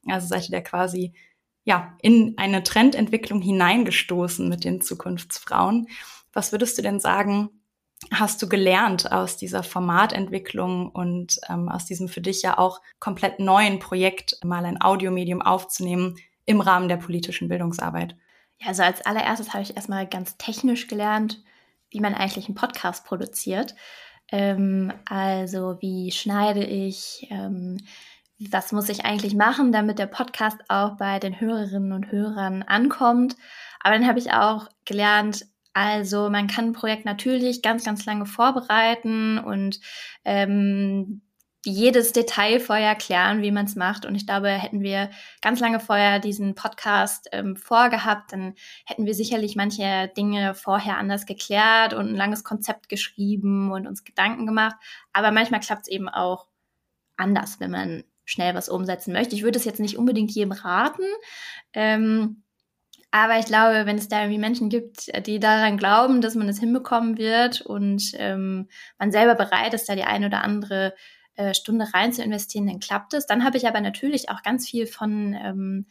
Also 0.07 0.27
seid 0.27 0.49
ihr 0.49 0.53
da 0.53 0.61
quasi 0.61 1.13
ja 1.65 1.97
in 2.03 2.35
eine 2.39 2.63
Trendentwicklung 2.63 3.41
hineingestoßen 3.41 4.49
mit 4.49 4.65
den 4.65 4.81
Zukunftsfrauen. 4.81 5.89
Was 6.33 6.51
würdest 6.51 6.77
du 6.79 6.83
denn 6.83 6.99
sagen, 6.99 7.51
hast 8.11 8.43
du 8.43 8.49
gelernt 8.49 9.13
aus 9.13 9.37
dieser 9.37 9.63
Formatentwicklung 9.63 10.91
und 10.91 11.39
ähm, 11.49 11.69
aus 11.69 11.85
diesem 11.85 12.09
für 12.09 12.21
dich 12.21 12.43
ja 12.43 12.59
auch 12.59 12.81
komplett 12.99 13.39
neuen 13.39 13.79
Projekt, 13.79 14.39
mal 14.45 14.65
ein 14.65 14.83
Audiomedium 14.83 15.41
aufzunehmen 15.41 16.17
im 16.45 16.61
Rahmen 16.61 16.89
der 16.89 16.97
politischen 16.97 17.49
Bildungsarbeit? 17.49 18.17
Ja, 18.59 18.69
also 18.69 18.83
als 18.83 19.03
allererstes 19.03 19.53
habe 19.53 19.63
ich 19.63 19.77
erstmal 19.77 20.07
ganz 20.07 20.37
technisch 20.37 20.89
gelernt, 20.89 21.43
wie 21.93 22.01
man 22.01 22.15
eigentlich 22.15 22.47
einen 22.47 22.57
Podcast 22.57 23.05
produziert. 23.05 23.75
Ähm, 24.31 24.93
also 25.09 25.77
wie 25.81 26.11
schneide 26.11 26.65
ich, 26.65 27.29
ähm, 27.31 27.79
was 28.51 28.73
muss 28.73 28.89
ich 28.89 29.05
eigentlich 29.05 29.35
machen, 29.35 29.71
damit 29.71 29.99
der 29.99 30.07
Podcast 30.07 30.59
auch 30.69 30.97
bei 30.97 31.19
den 31.19 31.39
Hörerinnen 31.41 31.93
und 31.93 32.11
Hörern 32.11 32.63
ankommt. 32.63 33.37
Aber 33.81 33.95
dann 33.95 34.07
habe 34.09 34.19
ich 34.19 34.33
auch 34.33 34.69
gelernt, 34.85 35.47
also 35.75 36.29
man 36.29 36.49
kann 36.49 36.67
ein 36.67 36.73
Projekt 36.73 37.05
natürlich 37.05 37.63
ganz, 37.63 37.85
ganz 37.85 38.05
lange 38.05 38.27
vorbereiten 38.27 39.39
und 39.39 39.81
ähm, 40.25 41.23
jedes 41.65 42.13
Detail 42.13 42.59
vorher 42.59 42.95
klären, 42.97 43.43
wie 43.43 43.53
man 43.53 43.67
es 43.67 43.77
macht. 43.77 44.05
Und 44.05 44.15
ich 44.15 44.27
glaube, 44.27 44.49
hätten 44.49 44.83
wir 44.83 45.11
ganz 45.41 45.61
lange 45.61 45.79
vorher 45.79 46.19
diesen 46.19 46.55
Podcast 46.55 47.29
ähm, 47.33 47.57
vorgehabt, 47.57 48.33
dann 48.33 48.55
hätten 48.85 49.07
wir 49.07 49.15
sicherlich 49.15 49.55
manche 49.55 50.11
Dinge 50.17 50.55
vorher 50.55 50.99
anders 50.99 51.25
geklärt 51.25 51.95
und 51.95 52.09
ein 52.09 52.17
langes 52.17 52.43
Konzept 52.43 52.89
geschrieben 52.89 53.71
und 53.71 53.87
uns 53.87 54.05
Gedanken 54.05 54.47
gemacht. 54.47 54.77
Aber 55.13 55.31
manchmal 55.31 55.61
klappt 55.61 55.83
es 55.83 55.89
eben 55.89 56.09
auch 56.09 56.49
anders, 57.17 57.61
wenn 57.61 57.71
man 57.71 58.05
schnell 58.25 58.55
was 58.55 58.69
umsetzen 58.69 59.13
möchte. 59.13 59.37
Ich 59.37 59.43
würde 59.43 59.59
es 59.59 59.65
jetzt 59.65 59.81
nicht 59.81 59.99
unbedingt 59.99 60.33
jedem 60.33 60.53
raten. 60.53 61.05
Ähm, 61.75 62.43
aber 63.13 63.39
ich 63.39 63.45
glaube, 63.45 63.85
wenn 63.85 63.99
es 63.99 64.09
da 64.09 64.23
irgendwie 64.23 64.39
Menschen 64.39 64.71
gibt, 64.71 65.13
die 65.27 65.39
daran 65.39 65.77
glauben, 65.77 66.23
dass 66.23 66.35
man 66.35 66.49
es 66.49 66.59
hinbekommen 66.59 67.19
wird 67.19 67.61
und 67.61 68.13
ähm, 68.15 68.69
man 68.99 69.13
selber 69.13 69.35
bereit 69.35 69.75
ist, 69.75 69.89
da 69.89 69.95
die 69.95 70.05
eine 70.05 70.27
oder 70.27 70.43
andere 70.43 70.95
äh, 71.37 71.55
Stunde 71.55 71.87
rein 71.95 72.13
zu 72.13 72.23
investieren, 72.23 72.67
dann 72.67 72.81
klappt 72.81 73.15
es. 73.15 73.27
Dann 73.27 73.45
habe 73.45 73.57
ich 73.57 73.67
aber 73.67 73.81
natürlich 73.81 74.29
auch 74.31 74.43
ganz 74.43 74.69
viel 74.69 74.87
von 74.87 75.35
ähm, 75.35 75.87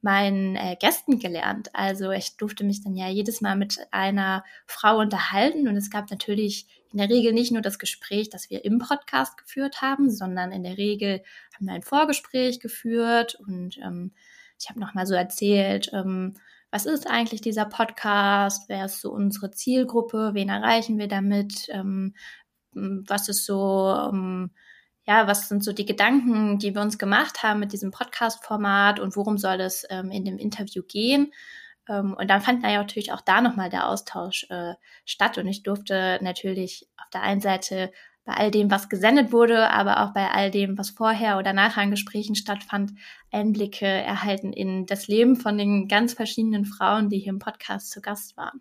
meinen 0.00 0.56
äh, 0.56 0.76
Gästen 0.78 1.18
gelernt. 1.18 1.70
Also 1.74 2.12
ich 2.12 2.36
durfte 2.36 2.64
mich 2.64 2.82
dann 2.84 2.94
ja 2.94 3.08
jedes 3.08 3.40
Mal 3.40 3.56
mit 3.56 3.78
einer 3.90 4.44
Frau 4.66 4.98
unterhalten 4.98 5.66
und 5.68 5.76
es 5.76 5.90
gab 5.90 6.10
natürlich 6.10 6.68
in 6.92 6.98
der 6.98 7.10
Regel 7.10 7.32
nicht 7.32 7.50
nur 7.50 7.62
das 7.62 7.78
Gespräch, 7.78 8.30
das 8.30 8.48
wir 8.48 8.64
im 8.64 8.78
Podcast 8.78 9.36
geführt 9.36 9.82
haben, 9.82 10.10
sondern 10.10 10.52
in 10.52 10.62
der 10.62 10.78
Regel 10.78 11.22
haben 11.54 11.66
wir 11.66 11.74
ein 11.74 11.82
Vorgespräch 11.82 12.60
geführt 12.60 13.34
und 13.46 13.78
ähm, 13.78 14.12
ich 14.60 14.68
habe 14.70 14.80
nochmal 14.80 15.06
so 15.06 15.14
erzählt, 15.14 15.90
ähm, 15.92 16.34
was 16.70 16.86
ist 16.86 17.08
eigentlich 17.08 17.40
dieser 17.40 17.64
Podcast, 17.64 18.68
wer 18.68 18.84
ist 18.84 19.00
so 19.00 19.10
unsere 19.10 19.50
Zielgruppe, 19.50 20.30
wen 20.34 20.48
erreichen 20.48 20.98
wir 20.98 21.08
damit, 21.08 21.68
ähm, 21.70 22.14
was 22.72 23.28
ist 23.28 23.44
so 23.44 23.92
ähm, 24.12 24.50
ja, 25.06 25.26
was 25.26 25.48
sind 25.48 25.62
so 25.62 25.72
die 25.72 25.86
Gedanken, 25.86 26.58
die 26.58 26.74
wir 26.74 26.82
uns 26.82 26.98
gemacht 26.98 27.42
haben 27.42 27.60
mit 27.60 27.72
diesem 27.72 27.90
Podcast-Format 27.92 28.98
und 29.00 29.16
worum 29.16 29.38
soll 29.38 29.60
es 29.60 29.86
ähm, 29.90 30.10
in 30.10 30.24
dem 30.24 30.38
Interview 30.38 30.82
gehen? 30.82 31.32
Ähm, 31.88 32.14
und 32.18 32.28
dann 32.28 32.40
fand 32.40 32.62
natürlich 32.62 33.12
auch 33.12 33.20
da 33.20 33.40
nochmal 33.40 33.70
der 33.70 33.88
Austausch 33.88 34.46
äh, 34.50 34.74
statt 35.04 35.38
und 35.38 35.46
ich 35.46 35.62
durfte 35.62 36.18
natürlich 36.22 36.88
auf 36.98 37.08
der 37.10 37.22
einen 37.22 37.40
Seite 37.40 37.92
bei 38.24 38.34
all 38.34 38.50
dem, 38.50 38.70
was 38.72 38.88
gesendet 38.88 39.30
wurde, 39.30 39.70
aber 39.70 40.02
auch 40.02 40.12
bei 40.12 40.28
all 40.30 40.50
dem, 40.50 40.76
was 40.76 40.90
vorher 40.90 41.38
oder 41.38 41.52
nachher 41.52 41.84
in 41.84 41.92
Gesprächen 41.92 42.34
stattfand, 42.34 42.92
Einblicke 43.30 43.86
erhalten 43.86 44.52
in 44.52 44.86
das 44.86 45.06
Leben 45.06 45.36
von 45.36 45.56
den 45.56 45.86
ganz 45.86 46.14
verschiedenen 46.14 46.64
Frauen, 46.64 47.08
die 47.08 47.20
hier 47.20 47.32
im 47.32 47.38
Podcast 47.38 47.92
zu 47.92 48.00
Gast 48.00 48.36
waren 48.36 48.60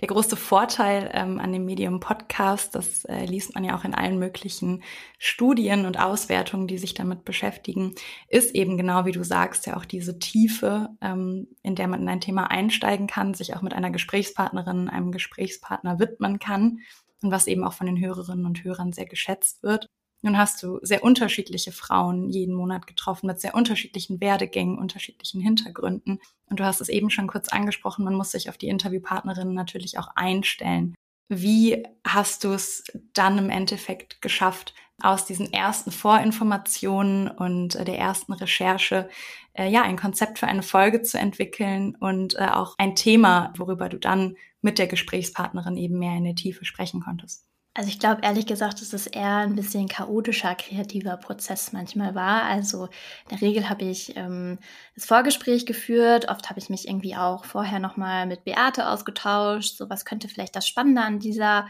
der 0.00 0.08
große 0.08 0.36
Vorteil 0.36 1.10
ähm, 1.12 1.38
an 1.38 1.52
dem 1.52 1.64
Medium 1.64 2.00
Podcast, 2.00 2.74
das 2.74 3.04
äh, 3.04 3.24
liest 3.24 3.54
man 3.54 3.64
ja 3.64 3.76
auch 3.76 3.84
in 3.84 3.94
allen 3.94 4.18
möglichen 4.18 4.82
Studien 5.18 5.86
und 5.86 5.98
Auswertungen, 5.98 6.66
die 6.66 6.78
sich 6.78 6.94
damit 6.94 7.24
beschäftigen, 7.24 7.94
ist 8.28 8.54
eben 8.54 8.76
genau 8.76 9.04
wie 9.04 9.12
du 9.12 9.24
sagst, 9.24 9.66
ja 9.66 9.76
auch 9.76 9.84
diese 9.84 10.18
Tiefe, 10.18 10.90
ähm, 11.00 11.48
in 11.62 11.74
der 11.74 11.88
man 11.88 12.02
in 12.02 12.08
ein 12.08 12.20
Thema 12.20 12.50
einsteigen 12.50 13.06
kann, 13.06 13.34
sich 13.34 13.54
auch 13.54 13.62
mit 13.62 13.74
einer 13.74 13.90
Gesprächspartnerin, 13.90 14.88
einem 14.88 15.12
Gesprächspartner 15.12 15.98
widmen 15.98 16.38
kann 16.38 16.80
und 17.22 17.30
was 17.30 17.46
eben 17.46 17.64
auch 17.64 17.72
von 17.72 17.86
den 17.86 18.00
Hörerinnen 18.00 18.46
und 18.46 18.64
Hörern 18.64 18.92
sehr 18.92 19.06
geschätzt 19.06 19.62
wird. 19.62 19.88
Nun 20.24 20.38
hast 20.38 20.62
du 20.62 20.78
sehr 20.80 21.04
unterschiedliche 21.04 21.70
Frauen 21.70 22.30
jeden 22.30 22.54
Monat 22.54 22.86
getroffen 22.86 23.26
mit 23.26 23.42
sehr 23.42 23.54
unterschiedlichen 23.54 24.22
Werdegängen, 24.22 24.78
unterschiedlichen 24.78 25.38
Hintergründen. 25.38 26.18
Und 26.46 26.60
du 26.60 26.64
hast 26.64 26.80
es 26.80 26.88
eben 26.88 27.10
schon 27.10 27.26
kurz 27.26 27.48
angesprochen, 27.48 28.06
man 28.06 28.14
muss 28.14 28.30
sich 28.30 28.48
auf 28.48 28.56
die 28.56 28.68
Interviewpartnerinnen 28.68 29.52
natürlich 29.52 29.98
auch 29.98 30.08
einstellen. 30.16 30.94
Wie 31.28 31.82
hast 32.06 32.44
du 32.44 32.52
es 32.52 32.84
dann 33.12 33.36
im 33.36 33.50
Endeffekt 33.50 34.22
geschafft, 34.22 34.72
aus 35.02 35.26
diesen 35.26 35.52
ersten 35.52 35.90
Vorinformationen 35.90 37.28
und 37.28 37.74
äh, 37.74 37.84
der 37.84 37.98
ersten 37.98 38.32
Recherche 38.32 39.10
äh, 39.52 39.68
ja 39.68 39.82
ein 39.82 39.98
Konzept 39.98 40.38
für 40.38 40.46
eine 40.46 40.62
Folge 40.62 41.02
zu 41.02 41.18
entwickeln 41.18 41.96
und 41.96 42.34
äh, 42.36 42.48
auch 42.48 42.76
ein 42.78 42.94
Thema, 42.94 43.52
worüber 43.58 43.90
du 43.90 43.98
dann 43.98 44.36
mit 44.62 44.78
der 44.78 44.86
Gesprächspartnerin 44.86 45.76
eben 45.76 45.98
mehr 45.98 46.16
in 46.16 46.24
der 46.24 46.36
Tiefe 46.36 46.64
sprechen 46.64 47.02
konntest? 47.02 47.44
Also 47.76 47.88
ich 47.88 47.98
glaube 47.98 48.22
ehrlich 48.22 48.46
gesagt, 48.46 48.80
dass 48.80 48.92
es 48.92 49.08
eher 49.08 49.38
ein 49.38 49.56
bisschen 49.56 49.88
chaotischer 49.88 50.54
kreativer 50.54 51.16
Prozess 51.16 51.72
manchmal 51.72 52.14
war. 52.14 52.44
Also 52.44 52.84
in 52.84 53.30
der 53.32 53.40
Regel 53.40 53.68
habe 53.68 53.84
ich 53.84 54.16
ähm, 54.16 54.58
das 54.94 55.06
Vorgespräch 55.06 55.66
geführt. 55.66 56.28
Oft 56.28 56.48
habe 56.50 56.60
ich 56.60 56.70
mich 56.70 56.86
irgendwie 56.86 57.16
auch 57.16 57.44
vorher 57.44 57.80
nochmal 57.80 58.26
mit 58.26 58.44
Beate 58.44 58.88
ausgetauscht. 58.88 59.76
So 59.76 59.90
was 59.90 60.04
könnte 60.04 60.28
vielleicht 60.28 60.54
das 60.54 60.68
Spannende 60.68 61.02
an 61.02 61.18
dieser 61.18 61.66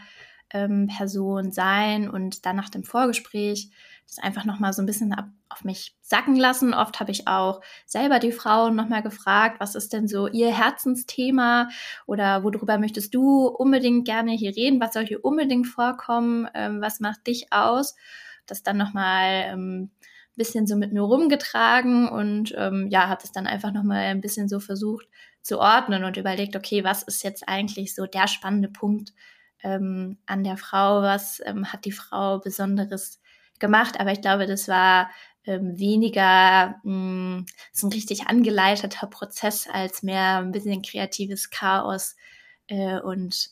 ähm, 0.53 0.87
Person 0.95 1.51
sein. 1.51 2.09
Und 2.09 2.45
dann 2.45 2.55
nach 2.55 2.69
dem 2.69 2.83
Vorgespräch 2.83 3.71
das 4.07 4.19
einfach 4.19 4.45
nochmal 4.45 4.73
so 4.73 4.81
ein 4.81 4.85
bisschen 4.85 5.13
ab, 5.13 5.27
auf 5.49 5.63
mich 5.63 5.95
sacken 6.01 6.35
lassen. 6.35 6.73
Oft 6.73 6.99
habe 6.99 7.11
ich 7.11 7.27
auch 7.27 7.61
selber 7.85 8.19
die 8.19 8.31
Frauen 8.31 8.75
nochmal 8.75 9.01
gefragt, 9.01 9.59
was 9.59 9.75
ist 9.75 9.93
denn 9.93 10.07
so 10.07 10.27
ihr 10.27 10.55
Herzensthema 10.55 11.69
oder 12.05 12.43
worüber 12.43 12.77
möchtest 12.77 13.13
du 13.13 13.47
unbedingt 13.47 14.05
gerne 14.05 14.31
hier 14.31 14.55
reden? 14.55 14.79
Was 14.79 14.93
soll 14.93 15.05
hier 15.05 15.23
unbedingt 15.25 15.67
vorkommen? 15.67 16.47
Ähm, 16.53 16.81
was 16.81 16.99
macht 16.99 17.27
dich 17.27 17.51
aus? 17.51 17.95
Das 18.45 18.63
dann 18.63 18.77
nochmal 18.77 19.45
ähm, 19.47 19.91
bisschen 20.35 20.67
so 20.67 20.75
mit 20.75 20.91
mir 20.93 21.01
rumgetragen 21.01 22.09
und 22.09 22.53
ähm, 22.57 22.87
ja, 22.89 23.07
habe 23.07 23.21
das 23.21 23.31
dann 23.31 23.47
einfach 23.47 23.71
nochmal 23.71 24.05
ein 24.05 24.21
bisschen 24.21 24.49
so 24.49 24.59
versucht 24.59 25.07
zu 25.41 25.59
ordnen 25.59 26.03
und 26.03 26.17
überlegt, 26.17 26.55
okay, 26.55 26.83
was 26.83 27.03
ist 27.03 27.23
jetzt 27.23 27.47
eigentlich 27.47 27.95
so 27.95 28.05
der 28.05 28.27
spannende 28.27 28.69
Punkt 28.69 29.13
ähm, 29.63 30.17
an 30.25 30.43
der 30.43 30.57
Frau? 30.57 31.01
Was 31.01 31.41
ähm, 31.45 31.71
hat 31.71 31.85
die 31.85 31.91
Frau 31.91 32.39
Besonderes 32.39 33.21
gemacht, 33.59 33.99
aber 33.99 34.11
ich 34.11 34.21
glaube, 34.21 34.47
das 34.47 34.67
war 34.67 35.09
ähm, 35.45 35.77
weniger 35.77 36.79
mh, 36.83 37.37
hm, 37.37 37.45
so 37.71 37.87
ein 37.87 37.93
richtig 37.93 38.27
angeleiteter 38.27 39.07
Prozess 39.07 39.67
als 39.71 40.03
mehr 40.03 40.37
ein 40.37 40.51
bisschen 40.51 40.81
kreatives 40.81 41.49
Chaos 41.49 42.15
äh, 42.67 42.99
und 42.99 43.49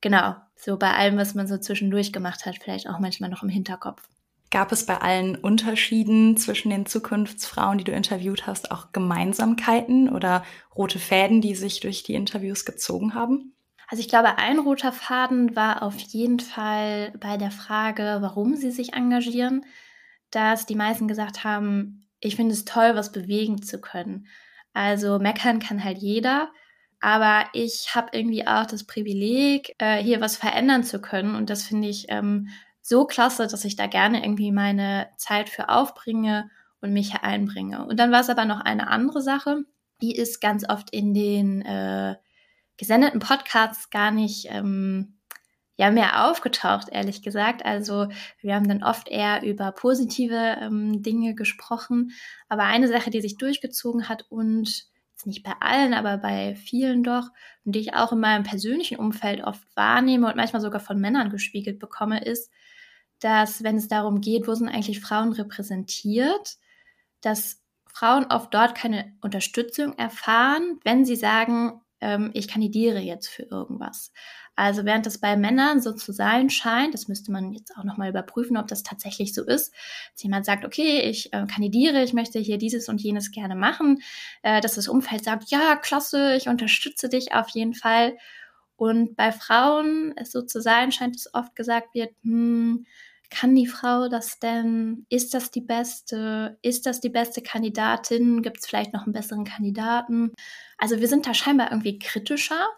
genau, 0.00 0.34
so 0.56 0.76
bei 0.76 0.92
allem, 0.92 1.16
was 1.16 1.34
man 1.34 1.46
so 1.46 1.58
zwischendurch 1.58 2.12
gemacht 2.12 2.46
hat, 2.46 2.56
vielleicht 2.62 2.88
auch 2.88 2.98
manchmal 2.98 3.30
noch 3.30 3.42
im 3.42 3.48
Hinterkopf. 3.48 4.02
Gab 4.50 4.72
es 4.72 4.86
bei 4.86 4.98
allen 4.98 5.36
Unterschieden 5.36 6.38
zwischen 6.38 6.70
den 6.70 6.86
Zukunftsfrauen, 6.86 7.76
die 7.76 7.84
du 7.84 7.92
interviewt 7.92 8.46
hast, 8.46 8.70
auch 8.70 8.92
Gemeinsamkeiten 8.92 10.08
oder 10.08 10.42
rote 10.74 10.98
Fäden, 10.98 11.42
die 11.42 11.54
sich 11.54 11.80
durch 11.80 12.02
die 12.02 12.14
Interviews 12.14 12.64
gezogen 12.64 13.14
haben? 13.14 13.52
Also 13.88 14.02
ich 14.02 14.08
glaube, 14.08 14.36
ein 14.36 14.58
roter 14.58 14.92
Faden 14.92 15.56
war 15.56 15.82
auf 15.82 15.98
jeden 15.98 16.40
Fall 16.40 17.12
bei 17.18 17.38
der 17.38 17.50
Frage, 17.50 18.18
warum 18.20 18.54
sie 18.54 18.70
sich 18.70 18.92
engagieren, 18.92 19.64
dass 20.30 20.66
die 20.66 20.74
meisten 20.74 21.08
gesagt 21.08 21.42
haben, 21.42 22.06
ich 22.20 22.36
finde 22.36 22.52
es 22.52 22.66
toll, 22.66 22.94
was 22.94 23.12
bewegen 23.12 23.62
zu 23.62 23.80
können. 23.80 24.26
Also 24.74 25.18
meckern 25.18 25.58
kann 25.58 25.82
halt 25.82 25.98
jeder, 25.98 26.50
aber 27.00 27.46
ich 27.54 27.94
habe 27.94 28.10
irgendwie 28.12 28.46
auch 28.46 28.66
das 28.66 28.84
Privileg, 28.84 29.74
äh, 29.78 30.02
hier 30.02 30.20
was 30.20 30.36
verändern 30.36 30.84
zu 30.84 31.00
können 31.00 31.34
und 31.34 31.48
das 31.48 31.62
finde 31.62 31.88
ich 31.88 32.06
ähm, 32.10 32.48
so 32.82 33.06
klasse, 33.06 33.46
dass 33.46 33.64
ich 33.64 33.76
da 33.76 33.86
gerne 33.86 34.22
irgendwie 34.22 34.52
meine 34.52 35.08
Zeit 35.16 35.48
für 35.48 35.70
aufbringe 35.70 36.50
und 36.80 36.92
mich 36.92 37.14
einbringe. 37.14 37.86
Und 37.86 37.98
dann 37.98 38.12
war 38.12 38.20
es 38.20 38.30
aber 38.30 38.44
noch 38.44 38.60
eine 38.60 38.88
andere 38.88 39.22
Sache, 39.22 39.64
die 40.02 40.14
ist 40.14 40.40
ganz 40.40 40.68
oft 40.68 40.90
in 40.90 41.14
den 41.14 41.62
äh, 41.62 42.16
gesendeten 42.78 43.20
Podcasts 43.20 43.90
gar 43.90 44.10
nicht 44.10 44.46
ähm, 44.50 45.18
ja 45.76 45.90
mehr 45.90 46.28
aufgetaucht, 46.28 46.88
ehrlich 46.90 47.22
gesagt. 47.22 47.64
Also 47.64 48.08
wir 48.40 48.54
haben 48.54 48.68
dann 48.68 48.82
oft 48.82 49.08
eher 49.08 49.42
über 49.42 49.72
positive 49.72 50.56
ähm, 50.60 51.02
Dinge 51.02 51.34
gesprochen. 51.34 52.12
Aber 52.48 52.64
eine 52.64 52.88
Sache, 52.88 53.10
die 53.10 53.20
sich 53.20 53.36
durchgezogen 53.36 54.08
hat 54.08 54.24
und 54.30 54.88
nicht 55.24 55.42
bei 55.42 55.52
allen, 55.60 55.94
aber 55.94 56.16
bei 56.18 56.54
vielen 56.54 57.02
doch, 57.02 57.30
und 57.64 57.74
die 57.74 57.80
ich 57.80 57.94
auch 57.94 58.12
in 58.12 58.20
meinem 58.20 58.44
persönlichen 58.44 58.98
Umfeld 58.98 59.42
oft 59.42 59.64
wahrnehme 59.74 60.28
und 60.28 60.36
manchmal 60.36 60.62
sogar 60.62 60.80
von 60.80 61.00
Männern 61.00 61.30
gespiegelt 61.30 61.78
bekomme, 61.78 62.24
ist, 62.24 62.50
dass 63.20 63.62
wenn 63.62 63.76
es 63.76 63.88
darum 63.88 64.20
geht, 64.20 64.46
wo 64.46 64.54
sind 64.54 64.68
eigentlich 64.68 65.00
Frauen 65.00 65.32
repräsentiert, 65.32 66.56
dass 67.20 67.62
Frauen 67.86 68.26
oft 68.26 68.54
dort 68.54 68.76
keine 68.76 69.16
Unterstützung 69.20 69.98
erfahren, 69.98 70.78
wenn 70.84 71.04
sie 71.04 71.16
sagen, 71.16 71.80
ähm, 72.00 72.30
ich 72.34 72.48
kandidiere 72.48 73.00
jetzt 73.00 73.28
für 73.28 73.44
irgendwas. 73.44 74.12
Also 74.56 74.84
während 74.84 75.06
das 75.06 75.18
bei 75.18 75.36
Männern 75.36 75.80
so 75.80 75.92
zu 75.92 76.12
sein 76.12 76.50
scheint, 76.50 76.92
das 76.92 77.06
müsste 77.06 77.30
man 77.30 77.52
jetzt 77.52 77.76
auch 77.76 77.84
nochmal 77.84 78.08
überprüfen, 78.10 78.56
ob 78.56 78.66
das 78.66 78.82
tatsächlich 78.82 79.32
so 79.32 79.44
ist, 79.44 79.72
dass 80.12 80.22
jemand 80.24 80.46
sagt, 80.46 80.64
okay, 80.64 81.00
ich 81.02 81.32
äh, 81.32 81.46
kandidiere, 81.46 82.02
ich 82.02 82.12
möchte 82.12 82.40
hier 82.40 82.58
dieses 82.58 82.88
und 82.88 83.00
jenes 83.00 83.30
gerne 83.30 83.54
machen, 83.54 84.02
äh, 84.42 84.60
dass 84.60 84.74
das 84.74 84.88
Umfeld 84.88 85.22
sagt, 85.24 85.50
ja, 85.50 85.76
klasse, 85.76 86.34
ich 86.36 86.48
unterstütze 86.48 87.08
dich 87.08 87.34
auf 87.34 87.48
jeden 87.50 87.74
Fall. 87.74 88.16
Und 88.76 89.16
bei 89.16 89.32
Frauen, 89.32 90.12
es 90.16 90.32
so 90.32 90.42
zu 90.42 90.60
sein, 90.60 90.92
scheint 90.92 91.16
es 91.16 91.32
oft 91.34 91.54
gesagt 91.54 91.94
wird, 91.94 92.10
hm, 92.22 92.84
kann 93.30 93.54
die 93.54 93.66
Frau 93.66 94.08
das 94.08 94.38
denn? 94.38 95.06
Ist 95.10 95.34
das 95.34 95.50
die 95.50 95.60
beste? 95.60 96.58
Ist 96.62 96.86
das 96.86 97.00
die 97.00 97.10
beste 97.10 97.42
Kandidatin? 97.42 98.42
Gibt 98.42 98.58
es 98.58 98.66
vielleicht 98.66 98.92
noch 98.92 99.04
einen 99.04 99.12
besseren 99.12 99.44
Kandidaten? 99.44 100.32
Also 100.78 101.00
wir 101.00 101.08
sind 101.08 101.26
da 101.26 101.34
scheinbar 101.34 101.70
irgendwie 101.70 101.98
kritischer. 101.98 102.68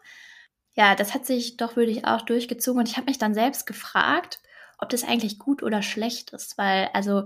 Ja, 0.75 0.95
das 0.95 1.15
hat 1.15 1.27
sich 1.27 1.57
doch 1.57 1.77
wirklich 1.77 2.05
auch 2.07 2.23
durchgezogen 2.23 2.81
und 2.81 2.89
ich 2.89 2.97
habe 2.97 3.07
mich 3.07 3.19
dann 3.19 3.35
selbst 3.35 3.67
gefragt, 3.67 4.41
ob 4.79 4.89
das 4.89 5.05
eigentlich 5.05 5.39
gut 5.39 5.63
oder 5.63 5.83
schlecht 5.83 6.33
ist, 6.33 6.57
weil 6.59 6.89
also 6.95 7.25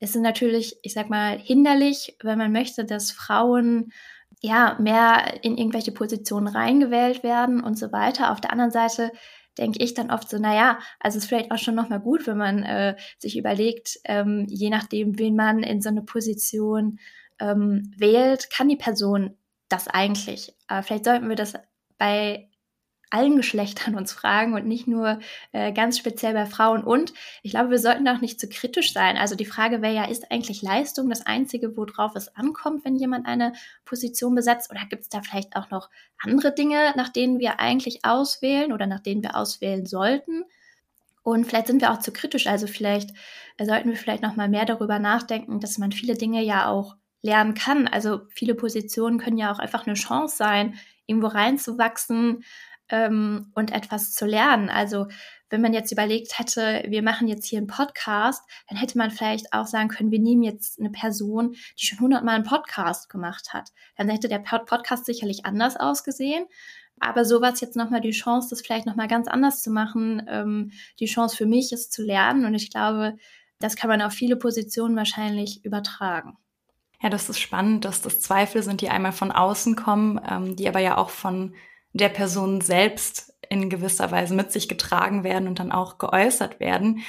es 0.00 0.14
ist 0.14 0.22
natürlich, 0.22 0.76
ich 0.82 0.92
sag 0.92 1.08
mal, 1.08 1.38
hinderlich, 1.38 2.16
wenn 2.22 2.38
man 2.38 2.52
möchte, 2.52 2.84
dass 2.84 3.12
Frauen 3.12 3.92
ja 4.42 4.76
mehr 4.80 5.42
in 5.42 5.56
irgendwelche 5.56 5.92
Positionen 5.92 6.48
reingewählt 6.48 7.22
werden 7.22 7.62
und 7.62 7.78
so 7.78 7.92
weiter. 7.92 8.32
Auf 8.32 8.40
der 8.40 8.52
anderen 8.52 8.70
Seite 8.70 9.12
denke 9.56 9.82
ich 9.82 9.94
dann 9.94 10.10
oft 10.10 10.28
so, 10.28 10.38
naja, 10.38 10.78
also 11.00 11.16
es 11.16 11.24
ist 11.24 11.28
vielleicht 11.28 11.50
auch 11.50 11.58
schon 11.58 11.74
nochmal 11.74 12.00
gut, 12.00 12.26
wenn 12.26 12.36
man 12.36 12.62
äh, 12.62 12.96
sich 13.18 13.38
überlegt, 13.38 13.98
ähm, 14.04 14.46
je 14.48 14.68
nachdem, 14.68 15.18
wen 15.18 15.34
man 15.34 15.62
in 15.62 15.80
so 15.80 15.88
eine 15.88 16.02
Position 16.02 16.98
ähm, 17.38 17.90
wählt, 17.96 18.50
kann 18.50 18.68
die 18.68 18.76
Person 18.76 19.36
das 19.68 19.88
eigentlich. 19.88 20.54
Aber 20.66 20.82
vielleicht 20.82 21.04
sollten 21.04 21.28
wir 21.28 21.36
das 21.36 21.54
bei 21.98 22.48
allen 23.10 23.36
Geschlechtern 23.36 23.94
uns 23.94 24.12
fragen 24.12 24.54
und 24.54 24.66
nicht 24.66 24.88
nur 24.88 25.20
äh, 25.52 25.72
ganz 25.72 25.98
speziell 25.98 26.34
bei 26.34 26.46
Frauen. 26.46 26.82
Und 26.82 27.12
ich 27.42 27.52
glaube, 27.52 27.70
wir 27.70 27.78
sollten 27.78 28.08
auch 28.08 28.20
nicht 28.20 28.40
zu 28.40 28.48
kritisch 28.48 28.92
sein. 28.92 29.16
Also 29.16 29.36
die 29.36 29.44
Frage 29.44 29.80
wäre 29.80 29.94
ja, 29.94 30.04
ist 30.04 30.30
eigentlich 30.32 30.62
Leistung 30.62 31.08
das 31.08 31.24
Einzige, 31.24 31.76
worauf 31.76 32.16
es 32.16 32.34
ankommt, 32.36 32.84
wenn 32.84 32.96
jemand 32.96 33.26
eine 33.26 33.52
Position 33.84 34.34
besetzt? 34.34 34.70
Oder 34.70 34.80
gibt 34.90 35.02
es 35.02 35.08
da 35.08 35.22
vielleicht 35.22 35.54
auch 35.56 35.70
noch 35.70 35.88
andere 36.18 36.52
Dinge, 36.52 36.92
nach 36.96 37.08
denen 37.08 37.38
wir 37.38 37.60
eigentlich 37.60 38.04
auswählen 38.04 38.72
oder 38.72 38.86
nach 38.86 39.00
denen 39.00 39.22
wir 39.22 39.36
auswählen 39.36 39.86
sollten? 39.86 40.44
Und 41.22 41.44
vielleicht 41.44 41.68
sind 41.68 41.80
wir 41.80 41.92
auch 41.92 42.00
zu 42.00 42.12
kritisch. 42.12 42.46
Also 42.46 42.66
vielleicht 42.66 43.10
äh, 43.56 43.64
sollten 43.64 43.90
wir 43.90 43.96
vielleicht 43.96 44.22
noch 44.22 44.36
mal 44.36 44.48
mehr 44.48 44.64
darüber 44.64 44.98
nachdenken, 44.98 45.60
dass 45.60 45.78
man 45.78 45.92
viele 45.92 46.14
Dinge 46.14 46.42
ja 46.42 46.68
auch 46.68 46.96
lernen 47.26 47.54
kann. 47.54 47.86
Also 47.88 48.22
viele 48.30 48.54
Positionen 48.54 49.18
können 49.18 49.38
ja 49.38 49.52
auch 49.52 49.58
einfach 49.58 49.86
eine 49.86 49.94
Chance 49.94 50.36
sein, 50.36 50.78
irgendwo 51.06 51.28
reinzuwachsen, 51.28 52.42
ähm, 52.88 53.50
und 53.54 53.72
etwas 53.72 54.12
zu 54.12 54.26
lernen. 54.26 54.68
Also 54.68 55.06
wenn 55.50 55.60
man 55.60 55.72
jetzt 55.72 55.92
überlegt 55.92 56.38
hätte, 56.38 56.84
wir 56.88 57.02
machen 57.02 57.28
jetzt 57.28 57.46
hier 57.46 57.58
einen 57.58 57.66
Podcast, 57.66 58.42
dann 58.68 58.78
hätte 58.78 58.98
man 58.98 59.10
vielleicht 59.10 59.52
auch 59.52 59.66
sagen 59.66 59.88
können, 59.88 60.10
wir 60.10 60.18
nehmen 60.18 60.42
jetzt 60.42 60.80
eine 60.80 60.90
Person, 60.90 61.54
die 61.78 61.86
schon 61.86 62.00
hundertmal 62.00 62.34
einen 62.34 62.44
Podcast 62.44 63.08
gemacht 63.08 63.52
hat. 63.52 63.70
Dann 63.96 64.08
hätte 64.08 64.28
der 64.28 64.40
Podcast 64.40 65.06
sicherlich 65.06 65.44
anders 65.44 65.76
ausgesehen. 65.76 66.46
Aber 66.98 67.24
so 67.24 67.40
war 67.40 67.52
es 67.52 67.60
jetzt 67.60 67.76
nochmal 67.76 68.00
die 68.00 68.10
Chance, 68.10 68.48
das 68.50 68.62
vielleicht 68.62 68.86
nochmal 68.86 69.08
ganz 69.08 69.28
anders 69.28 69.62
zu 69.62 69.70
machen. 69.70 70.24
Ähm, 70.28 70.72
die 70.98 71.06
Chance 71.06 71.36
für 71.36 71.46
mich 71.46 71.72
ist 71.72 71.92
zu 71.92 72.02
lernen. 72.02 72.44
Und 72.46 72.54
ich 72.54 72.70
glaube, 72.70 73.16
das 73.58 73.76
kann 73.76 73.90
man 73.90 74.02
auf 74.02 74.12
viele 74.12 74.36
Positionen 74.36 74.96
wahrscheinlich 74.96 75.64
übertragen. 75.64 76.38
Ja, 77.02 77.10
das 77.10 77.28
ist 77.28 77.38
spannend, 77.40 77.84
dass 77.84 78.00
das 78.00 78.20
Zweifel 78.20 78.62
sind, 78.62 78.80
die 78.80 78.88
einmal 78.88 79.12
von 79.12 79.30
außen 79.30 79.76
kommen, 79.76 80.20
ähm, 80.28 80.56
die 80.56 80.68
aber 80.68 80.80
ja 80.80 80.96
auch 80.96 81.10
von 81.10 81.54
der 81.92 82.08
Person 82.08 82.60
selbst 82.60 83.34
in 83.48 83.70
gewisser 83.70 84.10
Weise 84.10 84.34
mit 84.34 84.52
sich 84.52 84.68
getragen 84.68 85.24
werden 85.24 85.48
und 85.48 85.58
dann 85.58 85.72
auch 85.72 85.98
geäußert 85.98 86.60
werden. 86.60 87.00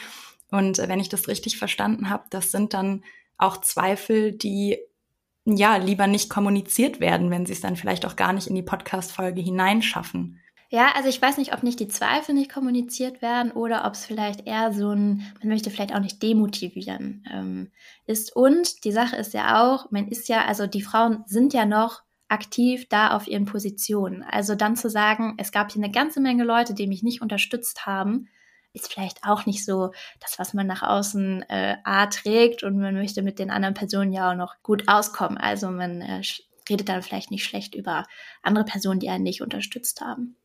Und 0.52 0.78
wenn 0.78 1.00
ich 1.00 1.10
das 1.10 1.28
richtig 1.28 1.58
verstanden 1.58 2.10
habe, 2.10 2.24
das 2.30 2.52
sind 2.52 2.74
dann 2.74 3.04
auch 3.38 3.58
Zweifel, 3.58 4.32
die 4.32 4.78
ja 5.46 5.78
lieber 5.78 6.08
nicht 6.08 6.30
kommuniziert 6.30 7.00
werden, 7.00 7.32
wenn 7.32 7.46
sie 7.46 7.54
es 7.54 7.62
dann 7.62 7.76
vielleicht 7.76 8.06
auch 8.06 8.16
gar 8.16 8.34
nicht 8.34 8.48
in 8.48 8.56
die 8.56 8.64
Podcast-Folge 8.64 9.42
hineinschaffen. 9.42 10.40
Ja, 10.70 10.92
also 10.96 11.08
ich 11.08 11.22
weiß 11.22 11.38
nicht, 11.38 11.54
ob 11.54 11.64
nicht 11.64 11.80
die 11.80 11.88
Zweifel 11.88 12.36
nicht 12.36 12.52
kommuniziert 12.52 13.22
werden 13.22 13.52
oder 13.52 13.86
ob 13.86 13.94
es 13.94 14.06
vielleicht 14.06 14.46
eher 14.46 14.74
so 14.74 14.92
ein, 14.92 15.26
man 15.40 15.48
möchte 15.48 15.70
vielleicht 15.70 15.96
auch 15.96 16.02
nicht 16.02 16.22
demotivieren 16.22 17.24
ähm, 17.32 17.72
ist. 18.06 18.36
Und 18.36 18.84
die 18.84 18.92
Sache 18.92 19.16
ist 19.16 19.34
ja 19.34 19.64
auch, 19.64 19.92
man 19.92 20.10
ist 20.10 20.28
ja, 20.28 20.46
also 20.46 20.68
die 20.68 20.82
Frauen 20.82 21.24
sind 21.26 21.54
ja 21.54 21.66
noch 21.66 22.02
aktiv 22.28 22.90
da 22.90 23.16
auf 23.16 23.28
ihren 23.28 23.46
Positionen. 23.46 24.24
Also 24.24 24.56
dann 24.56 24.76
zu 24.76 24.90
sagen, 24.90 25.36
es 25.38 25.54
gab 25.54 25.72
hier 25.72 25.82
eine 25.82 25.92
ganze 25.92 26.20
Menge 26.20 26.44
Leute, 26.44 26.74
die 26.74 26.88
mich 26.88 27.02
nicht 27.02 27.22
unterstützt 27.22 27.86
haben, 27.86 28.28
ist 28.74 28.92
vielleicht 28.92 29.24
auch 29.24 29.46
nicht 29.46 29.64
so 29.64 29.92
das, 30.20 30.38
was 30.38 30.54
man 30.54 30.68
nach 30.68 30.84
außen 30.84 31.44
äh, 31.50 31.78
A 31.86 32.08
trägt 32.08 32.64
und 32.64 32.78
man 32.78 32.94
möchte 32.94 33.22
mit 33.22 33.40
den 33.40 33.50
anderen 33.50 33.74
Personen 33.74 34.12
ja 34.12 34.32
auch 34.32 34.36
noch 34.36 34.56
gut 34.64 34.88
auskommen. 34.88 35.38
Also 35.38 35.70
man 35.72 36.02
äh, 36.02 36.22
redet 36.70 36.90
dann 36.90 37.02
vielleicht 37.02 37.32
nicht 37.32 37.46
schlecht 37.46 37.74
über 37.74 38.04
andere 38.44 38.66
Personen, 38.66 39.00
die 39.00 39.10
einen 39.10 39.24
nicht 39.24 39.42
unterstützt 39.42 40.02
haben. 40.02 40.36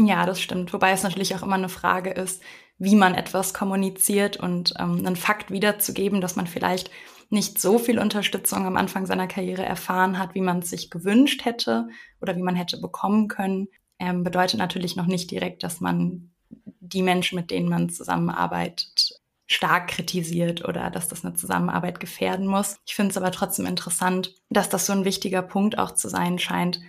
Ja, 0.00 0.26
das 0.26 0.40
stimmt. 0.40 0.72
Wobei 0.72 0.92
es 0.92 1.02
natürlich 1.02 1.34
auch 1.34 1.42
immer 1.42 1.56
eine 1.56 1.68
Frage 1.68 2.10
ist, 2.10 2.42
wie 2.78 2.94
man 2.94 3.14
etwas 3.14 3.52
kommuniziert 3.52 4.36
und 4.36 4.74
ähm, 4.78 4.98
einen 4.98 5.16
Fakt 5.16 5.50
wiederzugeben, 5.50 6.20
dass 6.20 6.36
man 6.36 6.46
vielleicht 6.46 6.90
nicht 7.30 7.60
so 7.60 7.78
viel 7.78 7.98
Unterstützung 7.98 8.66
am 8.66 8.76
Anfang 8.76 9.06
seiner 9.06 9.26
Karriere 9.26 9.64
erfahren 9.64 10.18
hat, 10.18 10.34
wie 10.34 10.40
man 10.40 10.60
es 10.60 10.70
sich 10.70 10.88
gewünscht 10.90 11.44
hätte 11.44 11.88
oder 12.20 12.36
wie 12.36 12.42
man 12.42 12.54
hätte 12.54 12.80
bekommen 12.80 13.28
können, 13.28 13.68
ähm, 13.98 14.22
bedeutet 14.22 14.58
natürlich 14.58 14.96
noch 14.96 15.06
nicht 15.06 15.30
direkt, 15.30 15.62
dass 15.62 15.80
man 15.80 16.30
die 16.48 17.02
Menschen, 17.02 17.36
mit 17.36 17.50
denen 17.50 17.68
man 17.68 17.90
zusammenarbeitet, 17.90 19.20
stark 19.46 19.88
kritisiert 19.88 20.66
oder 20.66 20.90
dass 20.90 21.08
das 21.08 21.24
eine 21.24 21.34
Zusammenarbeit 21.34 22.00
gefährden 22.00 22.46
muss. 22.46 22.76
Ich 22.86 22.94
finde 22.94 23.10
es 23.10 23.16
aber 23.16 23.32
trotzdem 23.32 23.66
interessant, 23.66 24.34
dass 24.50 24.68
das 24.68 24.86
so 24.86 24.92
ein 24.92 25.04
wichtiger 25.04 25.42
Punkt 25.42 25.78
auch 25.78 25.92
zu 25.92 26.08
sein 26.08 26.38
scheint, 26.38 26.80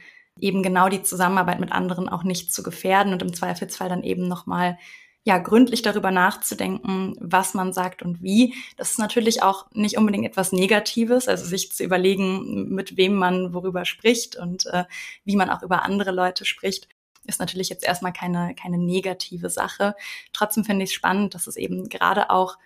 eben 0.41 0.63
genau 0.63 0.89
die 0.89 1.03
Zusammenarbeit 1.03 1.59
mit 1.59 1.71
anderen 1.71 2.09
auch 2.09 2.23
nicht 2.23 2.53
zu 2.53 2.63
gefährden 2.63 3.13
und 3.13 3.21
im 3.21 3.33
Zweifelsfall 3.33 3.89
dann 3.89 4.03
eben 4.03 4.27
nochmal 4.27 4.77
ja, 5.23 5.37
gründlich 5.37 5.81
darüber 5.81 6.11
nachzudenken, 6.11 7.15
was 7.19 7.53
man 7.53 7.73
sagt 7.73 8.01
und 8.01 8.23
wie. 8.23 8.53
Das 8.77 8.91
ist 8.91 8.99
natürlich 8.99 9.43
auch 9.43 9.67
nicht 9.73 9.97
unbedingt 9.97 10.25
etwas 10.25 10.51
Negatives, 10.51 11.27
also 11.27 11.45
sich 11.45 11.71
zu 11.71 11.83
überlegen, 11.83 12.73
mit 12.73 12.97
wem 12.97 13.15
man 13.15 13.53
worüber 13.53 13.85
spricht 13.85 14.37
und 14.37 14.65
äh, 14.67 14.85
wie 15.25 15.35
man 15.35 15.49
auch 15.49 15.61
über 15.61 15.83
andere 15.83 16.11
Leute 16.11 16.45
spricht, 16.45 16.87
ist 17.25 17.39
natürlich 17.39 17.69
jetzt 17.69 17.83
erstmal 17.83 18.13
keine, 18.13 18.55
keine 18.55 18.77
negative 18.77 19.49
Sache. 19.49 19.95
Trotzdem 20.33 20.63
finde 20.63 20.83
ich 20.83 20.91
es 20.91 20.95
spannend, 20.95 21.35
dass 21.35 21.47
es 21.47 21.57
eben 21.57 21.89
gerade 21.89 22.29
auch 22.29 22.57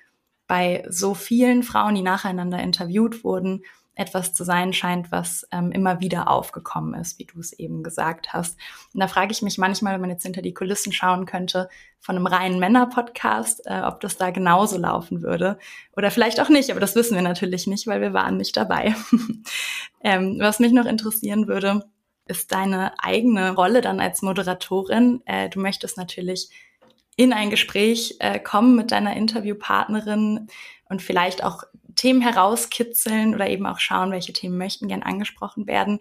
bei 0.48 0.86
so 0.90 1.16
vielen 1.16 1.64
Frauen, 1.64 1.96
die 1.96 2.02
nacheinander 2.02 2.60
interviewt 2.60 3.24
wurden, 3.24 3.64
etwas 3.96 4.34
zu 4.34 4.44
sein 4.44 4.74
scheint, 4.74 5.12
was 5.12 5.48
ähm, 5.52 5.72
immer 5.72 6.00
wieder 6.00 6.28
aufgekommen 6.28 7.00
ist, 7.00 7.20
wie 7.20 7.26
du 7.26 7.40
es 7.40 7.54
eben 7.54 7.84
gesagt 7.84 8.34
hast. 8.34 8.58
Und 8.94 9.00
da 9.00 9.08
frage 9.08 9.32
ich 9.32 9.42
mich 9.42 9.58
manchmal, 9.58 9.94
wenn 9.94 10.02
man 10.02 10.10
jetzt 10.10 10.24
hinter 10.24 10.42
die 10.42 10.54
Kulissen 10.54 10.92
schauen 10.92 11.26
könnte, 11.26 11.70
von 12.00 12.16
einem 12.16 12.26
reinen 12.26 12.60
Männer-Podcast, 12.60 13.62
äh, 13.66 13.82
ob 13.82 14.02
das 14.02 14.18
da 14.18 14.32
genauso 14.32 14.78
laufen 14.78 15.22
würde. 15.22 15.58
Oder 15.96 16.12
vielleicht 16.12 16.42
auch 16.42 16.50
nicht, 16.50 16.72
aber 16.72 16.80
das 16.80 16.96
wissen 16.96 17.16
wir 17.16 17.22
natürlich 17.22 17.68
nicht, 17.68 17.88
weil 17.88 18.02
wir 18.02 18.14
waren 18.14 18.38
nicht 18.38 18.58
dabei. 18.58 18.96
ähm, 20.04 20.38
was 20.40 20.60
mich 20.60 20.74
noch 20.74 20.86
interessieren 20.86 21.48
würde, 21.48 21.84
ist 22.26 22.52
deine 22.52 22.94
eigene 23.00 23.54
Rolle 23.54 23.82
dann 23.82 24.00
als 24.00 24.22
Moderatorin. 24.22 25.22
Äh, 25.26 25.50
du 25.50 25.60
möchtest 25.60 25.98
natürlich 25.98 26.50
in 27.16 27.32
ein 27.32 27.50
Gespräch 27.50 28.16
äh, 28.20 28.40
kommen 28.40 28.76
mit 28.76 28.92
deiner 28.92 29.16
Interviewpartnerin 29.16 30.48
und 30.90 31.02
vielleicht 31.02 31.44
auch 31.44 31.64
Themen 31.96 32.22
herauskitzeln 32.22 33.36
oder 33.36 33.50
eben 33.50 33.66
auch 33.66 33.80
schauen, 33.80 34.12
welche 34.12 34.34
Themen 34.34 34.58
möchten 34.58 34.88
gern 34.88 35.04
angesprochen 35.04 35.68
werden. 35.68 36.00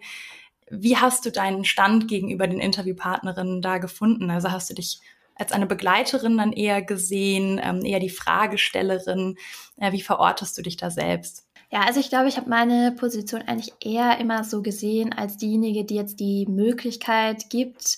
Wie 0.69 0.97
hast 0.97 1.25
du 1.25 1.31
deinen 1.31 1.65
Stand 1.65 2.07
gegenüber 2.07 2.47
den 2.47 2.59
Interviewpartnerinnen 2.59 3.61
da 3.61 3.77
gefunden? 3.77 4.31
Also 4.31 4.51
hast 4.51 4.69
du 4.69 4.73
dich 4.73 4.99
als 5.35 5.51
eine 5.51 5.65
Begleiterin 5.65 6.37
dann 6.37 6.53
eher 6.53 6.81
gesehen, 6.81 7.59
ähm, 7.63 7.83
eher 7.83 7.99
die 7.99 8.09
Fragestellerin? 8.09 9.37
Äh, 9.77 9.91
wie 9.91 10.01
verortest 10.01 10.57
du 10.57 10.61
dich 10.61 10.77
da 10.77 10.89
selbst? 10.89 11.45
Ja, 11.71 11.81
also 11.81 11.99
ich 11.99 12.09
glaube, 12.09 12.27
ich 12.27 12.37
habe 12.37 12.49
meine 12.49 12.91
Position 12.91 13.41
eigentlich 13.41 13.73
eher 13.83 14.19
immer 14.19 14.43
so 14.43 14.61
gesehen 14.61 15.11
als 15.11 15.37
diejenige, 15.37 15.85
die 15.85 15.95
jetzt 15.95 16.19
die 16.19 16.45
Möglichkeit 16.47 17.49
gibt 17.49 17.97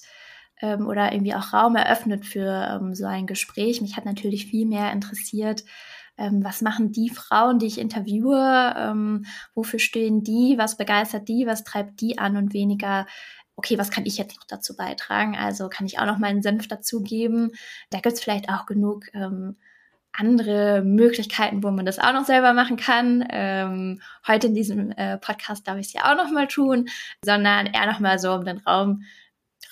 ähm, 0.62 0.88
oder 0.88 1.12
irgendwie 1.12 1.36
auch 1.36 1.52
Raum 1.52 1.76
eröffnet 1.76 2.26
für 2.26 2.80
ähm, 2.82 2.96
so 2.96 3.06
ein 3.06 3.28
Gespräch. 3.28 3.82
Mich 3.82 3.98
hat 3.98 4.06
natürlich 4.06 4.46
viel 4.46 4.66
mehr 4.66 4.94
interessiert, 4.94 5.66
ähm, 6.18 6.44
was 6.44 6.62
machen 6.62 6.92
die 6.92 7.10
Frauen, 7.10 7.60
die 7.60 7.68
ich 7.68 7.78
interviewe, 7.78 8.74
ähm, 8.78 9.26
wofür 9.54 9.80
stehen 9.80 10.24
die, 10.24 10.56
was 10.58 10.78
begeistert 10.78 11.28
die, 11.28 11.46
was 11.46 11.64
treibt 11.64 12.02
die 12.02 12.18
an 12.18 12.38
und 12.38 12.54
weniger, 12.54 13.06
okay, 13.56 13.78
was 13.78 13.92
kann 13.92 14.06
ich 14.06 14.18
jetzt 14.18 14.36
noch 14.38 14.46
dazu 14.48 14.76
beitragen? 14.76 15.36
Also 15.36 15.70
kann 15.70 15.86
ich 15.86 16.00
auch 16.00 16.06
noch 16.06 16.18
meinen 16.18 16.42
Senf 16.42 16.68
dazugeben? 16.68 17.52
Da 17.90 18.00
gibt 18.00 18.16
es 18.16 18.22
vielleicht 18.22 18.50
auch 18.50 18.66
genug 18.66 19.06
ähm, 19.14 19.58
andere 20.18 20.82
Möglichkeiten, 20.82 21.64
wo 21.64 21.72
man 21.72 21.86
das 21.86 22.00
auch 22.00 22.14
noch 22.14 22.26
selber 22.26 22.54
machen 22.54 22.78
kann. 22.78 23.26
Ähm, 23.30 24.02
heute 24.28 24.48
in 24.48 24.54
diesem 24.54 24.92
äh, 24.92 25.18
Podcast 25.18 25.68
darf 25.68 25.78
ich 25.78 25.88
es 25.88 25.94
ja 25.94 26.12
auch 26.12 26.18
noch 26.18 26.32
mal 26.32 26.48
tun, 26.48 26.88
sondern 27.24 27.68
eher 27.68 27.86
noch 27.88 28.00
mal 28.00 28.20
so, 28.20 28.34
um 28.34 28.46
den 28.46 28.60
Raum, 28.60 29.04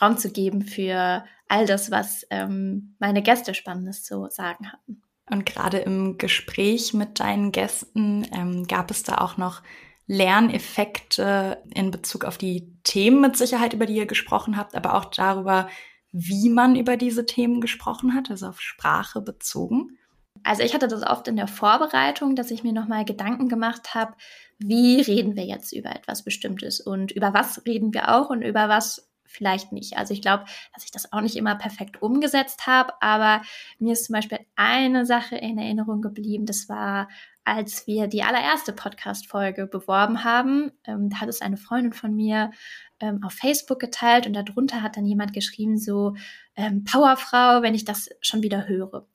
Raum 0.02 0.18
zu 0.18 0.32
geben 0.32 0.64
für 0.64 1.24
all 1.48 1.66
das, 1.66 1.92
was 1.92 2.26
ähm, 2.30 2.96
meine 3.00 3.22
Gäste 3.22 3.54
Spannendes 3.54 4.04
zu 4.04 4.28
sagen 4.30 4.72
haben. 4.72 5.02
Und 5.34 5.48
gerade 5.48 5.80
im 5.80 6.20
Gespräch 6.20 6.94
mit 6.94 7.20
deinen 7.20 7.52
Gästen 7.52 8.28
ähm, 8.32 8.68
gab 8.68 8.92
es 8.92 9.02
da 9.02 9.18
auch 9.18 9.36
noch 9.36 9.64
Lerneffekte 10.06 11.64
in 11.74 11.90
Bezug 11.90 12.24
auf 12.24 12.38
die 12.38 12.72
Themen 12.84 13.20
mit 13.20 13.36
Sicherheit, 13.36 13.74
über 13.74 13.88
die 13.88 13.96
ihr 13.96 14.06
gesprochen 14.06 14.58
habt, 14.58 14.76
aber 14.76 14.94
auch 14.94 15.06
darüber, 15.06 15.70
wie 16.12 16.50
man 16.50 16.76
über 16.76 16.98
diese 16.98 17.26
Themen 17.26 17.62
gesprochen 17.62 18.14
hat, 18.14 18.30
also 18.30 18.46
auf 18.48 18.62
Sprache 18.62 19.22
bezogen? 19.22 19.98
Also 20.44 20.62
ich 20.62 20.76
hatte 20.76 20.88
das 20.88 21.02
oft 21.02 21.28
in 21.28 21.36
der 21.36 21.48
Vorbereitung, 21.48 22.36
dass 22.36 22.52
ich 22.52 22.64
mir 22.64 22.74
nochmal 22.74 23.04
Gedanken 23.04 23.50
gemacht 23.50 23.96
habe, 23.96 24.14
wie 24.60 25.02
reden 25.02 25.36
wir 25.36 25.46
jetzt 25.46 25.74
über 25.74 25.96
etwas 25.96 26.24
Bestimmtes 26.24 26.80
und 26.80 27.12
über 27.12 27.34
was 27.34 27.66
reden 27.66 27.92
wir 27.92 28.14
auch 28.14 28.30
und 28.30 28.44
über 28.44 28.70
was 28.70 29.10
vielleicht 29.34 29.72
nicht. 29.72 29.98
Also 29.98 30.14
ich 30.14 30.22
glaube, 30.22 30.46
dass 30.74 30.86
ich 30.86 30.92
das 30.92 31.12
auch 31.12 31.22
nicht 31.22 31.36
immer 31.36 31.56
perfekt 31.56 32.02
umgesetzt 32.02 32.68
habe, 32.68 32.94
aber 33.02 33.42
mir 33.80 33.94
ist 33.94 34.06
zum 34.06 34.14
Beispiel 34.14 34.40
eine 34.56 35.06
Sache 35.06 35.36
in 35.36 35.58
Erinnerung 35.58 36.02
geblieben. 36.02 36.46
Das 36.46 36.70
war, 36.70 37.10
als 37.44 37.88
wir 37.88 38.08
die 38.08 38.24
allererste 38.24 38.74
Podcast-Folge 38.74 39.68
beworben 39.68 40.24
haben. 40.24 40.72
Ähm, 40.86 41.10
da 41.10 41.22
hat 41.22 41.30
es 41.30 41.42
eine 41.42 41.58
Freundin 41.58 41.94
von 41.94 42.16
mir 42.16 42.52
ähm, 43.00 43.22
auf 43.24 43.34
Facebook 43.34 43.80
geteilt 43.80 44.28
und 44.28 44.34
darunter 44.34 44.82
hat 44.82 44.96
dann 44.98 45.06
jemand 45.06 45.34
geschrieben, 45.34 45.78
so 45.78 46.16
ähm, 46.56 46.84
Powerfrau, 46.84 47.62
wenn 47.62 47.74
ich 47.76 47.86
das 47.86 48.10
schon 48.22 48.44
wieder 48.44 48.68
höre. 48.68 49.08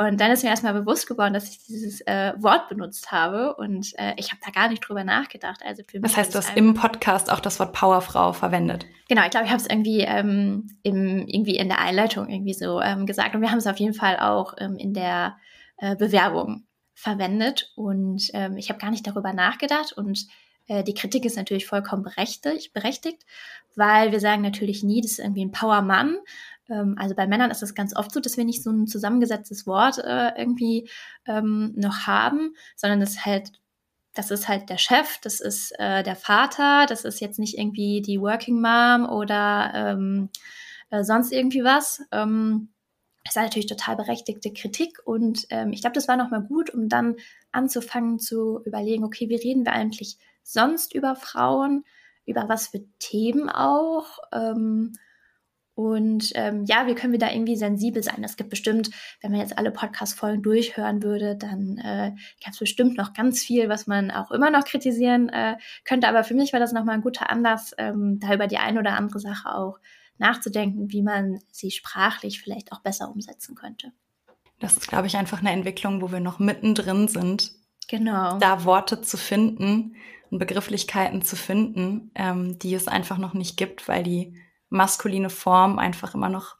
Und 0.00 0.18
dann 0.18 0.30
ist 0.30 0.42
mir 0.42 0.48
erstmal 0.48 0.72
bewusst 0.72 1.06
geworden, 1.06 1.34
dass 1.34 1.50
ich 1.50 1.58
dieses 1.58 2.00
äh, 2.06 2.32
Wort 2.38 2.70
benutzt 2.70 3.12
habe 3.12 3.54
und 3.56 3.92
äh, 3.98 4.14
ich 4.16 4.30
habe 4.30 4.40
da 4.42 4.50
gar 4.50 4.70
nicht 4.70 4.80
drüber 4.80 5.04
nachgedacht. 5.04 5.60
Also 5.62 5.82
das 5.92 6.16
heißt, 6.16 6.34
du 6.34 6.38
hast 6.38 6.56
im 6.56 6.72
Podcast 6.72 7.30
auch 7.30 7.40
das 7.40 7.60
Wort 7.60 7.74
Powerfrau 7.74 8.32
verwendet. 8.32 8.86
Genau, 9.10 9.24
ich 9.24 9.30
glaube, 9.30 9.44
ich 9.44 9.52
habe 9.52 9.60
es 9.60 9.68
irgendwie 9.68 10.00
ähm, 10.00 10.78
im, 10.82 11.26
irgendwie 11.26 11.56
in 11.56 11.68
der 11.68 11.80
Einleitung 11.80 12.30
irgendwie 12.30 12.54
so 12.54 12.80
ähm, 12.80 13.04
gesagt 13.04 13.34
und 13.34 13.42
wir 13.42 13.50
haben 13.50 13.58
es 13.58 13.66
auf 13.66 13.76
jeden 13.76 13.92
Fall 13.92 14.18
auch 14.18 14.54
ähm, 14.56 14.78
in 14.78 14.94
der 14.94 15.36
äh, 15.76 15.94
Bewerbung 15.96 16.64
verwendet 16.94 17.70
und 17.76 18.22
ähm, 18.32 18.56
ich 18.56 18.70
habe 18.70 18.80
gar 18.80 18.90
nicht 18.90 19.06
darüber 19.06 19.34
nachgedacht 19.34 19.92
und 19.92 20.28
äh, 20.66 20.82
die 20.82 20.94
Kritik 20.94 21.26
ist 21.26 21.36
natürlich 21.36 21.66
vollkommen 21.66 22.04
berechtigt, 22.04 22.72
berechtigt, 22.72 23.26
weil 23.76 24.12
wir 24.12 24.20
sagen 24.20 24.40
natürlich 24.40 24.82
nie, 24.82 25.02
das 25.02 25.12
ist 25.12 25.18
irgendwie 25.18 25.44
ein 25.44 25.52
Powermann, 25.52 26.16
ähm, 26.70 26.94
also 26.98 27.14
bei 27.14 27.26
Männern 27.26 27.50
ist 27.50 27.62
es 27.62 27.74
ganz 27.74 27.96
oft 27.96 28.12
so, 28.12 28.20
dass 28.20 28.36
wir 28.36 28.44
nicht 28.44 28.62
so 28.62 28.70
ein 28.70 28.86
zusammengesetztes 28.86 29.66
Wort 29.66 29.98
äh, 29.98 30.32
irgendwie 30.36 30.88
ähm, 31.26 31.72
noch 31.76 32.06
haben, 32.06 32.54
sondern 32.76 33.00
das 33.00 33.24
halt 33.24 33.52
das 34.12 34.30
ist 34.30 34.48
halt 34.48 34.68
der 34.70 34.78
Chef, 34.78 35.18
das 35.22 35.40
ist 35.40 35.72
äh, 35.78 36.02
der 36.02 36.16
Vater, 36.16 36.86
das 36.86 37.04
ist 37.04 37.20
jetzt 37.20 37.38
nicht 37.38 37.56
irgendwie 37.56 38.02
die 38.02 38.20
Working 38.20 38.60
Mom 38.60 39.08
oder 39.08 39.72
ähm, 39.74 40.30
äh, 40.90 41.04
sonst 41.04 41.32
irgendwie 41.32 41.62
was. 41.62 42.02
Ähm, 42.10 42.70
das 43.24 43.36
ist 43.36 43.42
natürlich 43.42 43.66
total 43.66 43.96
berechtigte 43.96 44.52
Kritik 44.52 44.98
und 45.04 45.46
ähm, 45.50 45.72
ich 45.72 45.82
glaube, 45.82 45.94
das 45.94 46.08
war 46.08 46.16
nochmal 46.16 46.42
gut, 46.42 46.70
um 46.70 46.88
dann 46.88 47.16
anzufangen 47.52 48.18
zu 48.18 48.60
überlegen, 48.64 49.04
okay, 49.04 49.28
wie 49.28 49.36
reden 49.36 49.64
wir 49.64 49.72
eigentlich 49.72 50.18
sonst 50.42 50.94
über 50.94 51.14
Frauen, 51.14 51.84
über 52.26 52.48
was 52.48 52.68
für 52.68 52.80
Themen 52.98 53.48
auch. 53.48 54.18
Ähm, 54.32 54.92
und 55.74 56.32
ähm, 56.34 56.64
ja, 56.66 56.86
wie 56.86 56.94
können 56.94 57.12
wir 57.12 57.18
da 57.18 57.30
irgendwie 57.30 57.56
sensibel 57.56 58.02
sein? 58.02 58.22
Es 58.24 58.36
gibt 58.36 58.50
bestimmt, 58.50 58.90
wenn 59.22 59.30
man 59.30 59.40
jetzt 59.40 59.56
alle 59.56 59.70
Podcast-Folgen 59.70 60.42
durchhören 60.42 61.02
würde, 61.02 61.36
dann 61.36 61.78
äh, 61.78 62.12
gab 62.44 62.52
es 62.52 62.58
bestimmt 62.58 62.96
noch 62.98 63.14
ganz 63.14 63.42
viel, 63.42 63.68
was 63.68 63.86
man 63.86 64.10
auch 64.10 64.30
immer 64.30 64.50
noch 64.50 64.64
kritisieren 64.64 65.28
äh, 65.28 65.56
könnte. 65.84 66.08
Aber 66.08 66.24
für 66.24 66.34
mich 66.34 66.52
war 66.52 66.60
das 66.60 66.72
nochmal 66.72 66.96
ein 66.96 67.02
guter 67.02 67.30
Anlass, 67.30 67.72
ähm, 67.78 68.18
da 68.20 68.34
über 68.34 68.46
die 68.46 68.58
eine 68.58 68.80
oder 68.80 68.92
andere 68.92 69.20
Sache 69.20 69.54
auch 69.54 69.78
nachzudenken, 70.18 70.92
wie 70.92 71.02
man 71.02 71.40
sie 71.50 71.70
sprachlich 71.70 72.42
vielleicht 72.42 72.72
auch 72.72 72.80
besser 72.80 73.10
umsetzen 73.10 73.54
könnte. 73.54 73.92
Das 74.58 74.76
ist, 74.76 74.88
glaube 74.88 75.06
ich, 75.06 75.16
einfach 75.16 75.40
eine 75.40 75.50
Entwicklung, 75.50 76.02
wo 76.02 76.12
wir 76.12 76.20
noch 76.20 76.38
mittendrin 76.38 77.08
sind. 77.08 77.52
Genau. 77.88 78.38
Da 78.38 78.64
Worte 78.64 79.00
zu 79.00 79.16
finden 79.16 79.96
und 80.30 80.38
Begrifflichkeiten 80.38 81.22
zu 81.22 81.36
finden, 81.36 82.10
ähm, 82.14 82.58
die 82.58 82.74
es 82.74 82.86
einfach 82.86 83.16
noch 83.16 83.32
nicht 83.32 83.56
gibt, 83.56 83.88
weil 83.88 84.02
die 84.02 84.36
maskuline 84.70 85.30
Form 85.30 85.78
einfach 85.78 86.14
immer 86.14 86.28
noch 86.28 86.56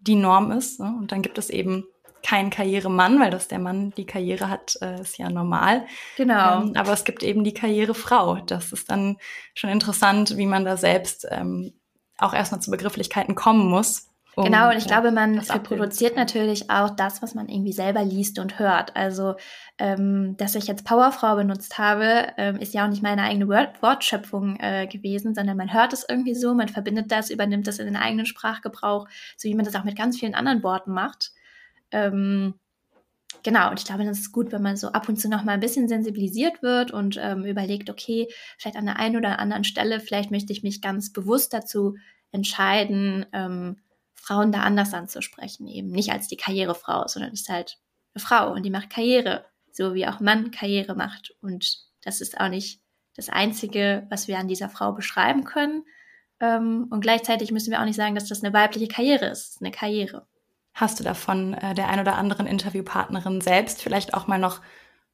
die 0.00 0.16
Norm 0.16 0.52
ist. 0.52 0.80
Ne? 0.80 0.94
Und 0.98 1.12
dann 1.12 1.22
gibt 1.22 1.38
es 1.38 1.50
eben 1.50 1.84
keinen 2.22 2.50
Karrieremann, 2.50 3.18
weil 3.20 3.30
das 3.30 3.48
der 3.48 3.58
Mann 3.58 3.90
die 3.96 4.06
Karriere 4.06 4.48
hat, 4.48 4.78
äh, 4.80 5.00
ist 5.00 5.18
ja 5.18 5.28
normal. 5.28 5.86
Genau. 6.16 6.62
Ähm, 6.62 6.72
aber 6.76 6.92
es 6.92 7.04
gibt 7.04 7.22
eben 7.22 7.42
die 7.42 7.54
Karrierefrau. 7.54 8.36
Das 8.46 8.72
ist 8.72 8.90
dann 8.90 9.16
schon 9.54 9.70
interessant, 9.70 10.36
wie 10.36 10.46
man 10.46 10.64
da 10.64 10.76
selbst 10.76 11.26
ähm, 11.30 11.72
auch 12.18 12.32
erstmal 12.32 12.62
zu 12.62 12.70
Begrifflichkeiten 12.70 13.34
kommen 13.34 13.68
muss. 13.68 14.08
Um, 14.34 14.44
genau, 14.44 14.70
und 14.70 14.78
ich 14.78 14.84
ja, 14.84 14.88
glaube, 14.88 15.12
man 15.12 15.38
reproduziert 15.38 16.16
natürlich 16.16 16.70
auch 16.70 16.90
das, 16.90 17.20
was 17.20 17.34
man 17.34 17.48
irgendwie 17.48 17.72
selber 17.72 18.02
liest 18.02 18.38
und 18.38 18.58
hört. 18.58 18.96
Also, 18.96 19.34
ähm, 19.76 20.36
dass 20.38 20.54
ich 20.54 20.66
jetzt 20.66 20.86
Powerfrau 20.86 21.36
benutzt 21.36 21.76
habe, 21.76 22.28
ähm, 22.38 22.56
ist 22.56 22.72
ja 22.72 22.84
auch 22.84 22.88
nicht 22.88 23.02
meine 23.02 23.24
eigene 23.24 23.46
Wort 23.48 23.82
Wortschöpfung 23.82 24.56
äh, 24.58 24.86
gewesen, 24.86 25.34
sondern 25.34 25.58
man 25.58 25.74
hört 25.74 25.92
es 25.92 26.06
irgendwie 26.08 26.34
so, 26.34 26.54
man 26.54 26.68
verbindet 26.68 27.12
das, 27.12 27.28
übernimmt 27.28 27.66
das 27.66 27.78
in 27.78 27.84
den 27.84 27.96
eigenen 27.96 28.24
Sprachgebrauch, 28.24 29.06
so 29.36 29.48
wie 29.50 29.54
man 29.54 29.66
das 29.66 29.74
auch 29.74 29.84
mit 29.84 29.96
ganz 29.96 30.18
vielen 30.18 30.34
anderen 30.34 30.62
Worten 30.62 30.92
macht. 30.92 31.32
Ähm, 31.90 32.54
genau, 33.42 33.68
und 33.68 33.80
ich 33.80 33.84
glaube, 33.84 34.04
das 34.04 34.18
ist 34.18 34.32
gut, 34.32 34.50
wenn 34.50 34.62
man 34.62 34.78
so 34.78 34.88
ab 34.88 35.10
und 35.10 35.20
zu 35.20 35.28
noch 35.28 35.44
mal 35.44 35.52
ein 35.52 35.60
bisschen 35.60 35.88
sensibilisiert 35.88 36.62
wird 36.62 36.90
und 36.90 37.18
ähm, 37.20 37.44
überlegt, 37.44 37.90
okay, 37.90 38.28
vielleicht 38.56 38.76
an 38.76 38.86
der 38.86 38.98
einen 38.98 39.16
oder 39.16 39.38
anderen 39.38 39.64
Stelle, 39.64 40.00
vielleicht 40.00 40.30
möchte 40.30 40.54
ich 40.54 40.62
mich 40.62 40.80
ganz 40.80 41.12
bewusst 41.12 41.52
dazu 41.52 41.96
entscheiden, 42.30 43.26
ähm, 43.34 43.76
Frauen 44.22 44.52
da 44.52 44.60
anders 44.60 44.94
anzusprechen, 44.94 45.66
eben 45.66 45.90
nicht 45.90 46.12
als 46.12 46.28
die 46.28 46.36
Karrierefrau, 46.36 47.08
sondern 47.08 47.32
ist 47.32 47.48
halt 47.48 47.78
eine 48.14 48.22
Frau 48.22 48.52
und 48.52 48.62
die 48.62 48.70
macht 48.70 48.90
Karriere, 48.90 49.44
so 49.72 49.94
wie 49.94 50.06
auch 50.06 50.20
Mann 50.20 50.52
Karriere 50.52 50.94
macht. 50.94 51.34
Und 51.40 51.78
das 52.04 52.20
ist 52.20 52.40
auch 52.40 52.48
nicht 52.48 52.80
das 53.16 53.28
Einzige, 53.28 54.06
was 54.10 54.28
wir 54.28 54.38
an 54.38 54.48
dieser 54.48 54.68
Frau 54.68 54.92
beschreiben 54.92 55.44
können. 55.44 55.84
Ähm, 56.40 56.86
und 56.90 57.00
gleichzeitig 57.00 57.50
müssen 57.50 57.72
wir 57.72 57.80
auch 57.80 57.84
nicht 57.84 57.96
sagen, 57.96 58.14
dass 58.14 58.28
das 58.28 58.44
eine 58.44 58.54
weibliche 58.54 58.88
Karriere 58.88 59.26
ist, 59.26 59.60
eine 59.60 59.72
Karriere. 59.72 60.26
Hast 60.74 61.00
du 61.00 61.04
davon 61.04 61.54
äh, 61.54 61.74
der 61.74 61.88
ein 61.88 62.00
oder 62.00 62.16
anderen 62.16 62.46
Interviewpartnerin 62.46 63.40
selbst 63.40 63.82
vielleicht 63.82 64.14
auch 64.14 64.28
mal 64.28 64.38
noch 64.38 64.60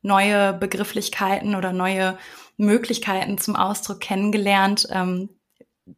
neue 0.03 0.53
Begrifflichkeiten 0.53 1.55
oder 1.55 1.73
neue 1.73 2.19
Möglichkeiten 2.59 3.39
zum 3.39 3.57
Ausdruck 3.57 4.01
kennengelernt, 4.01 4.87
ähm, 4.91 5.31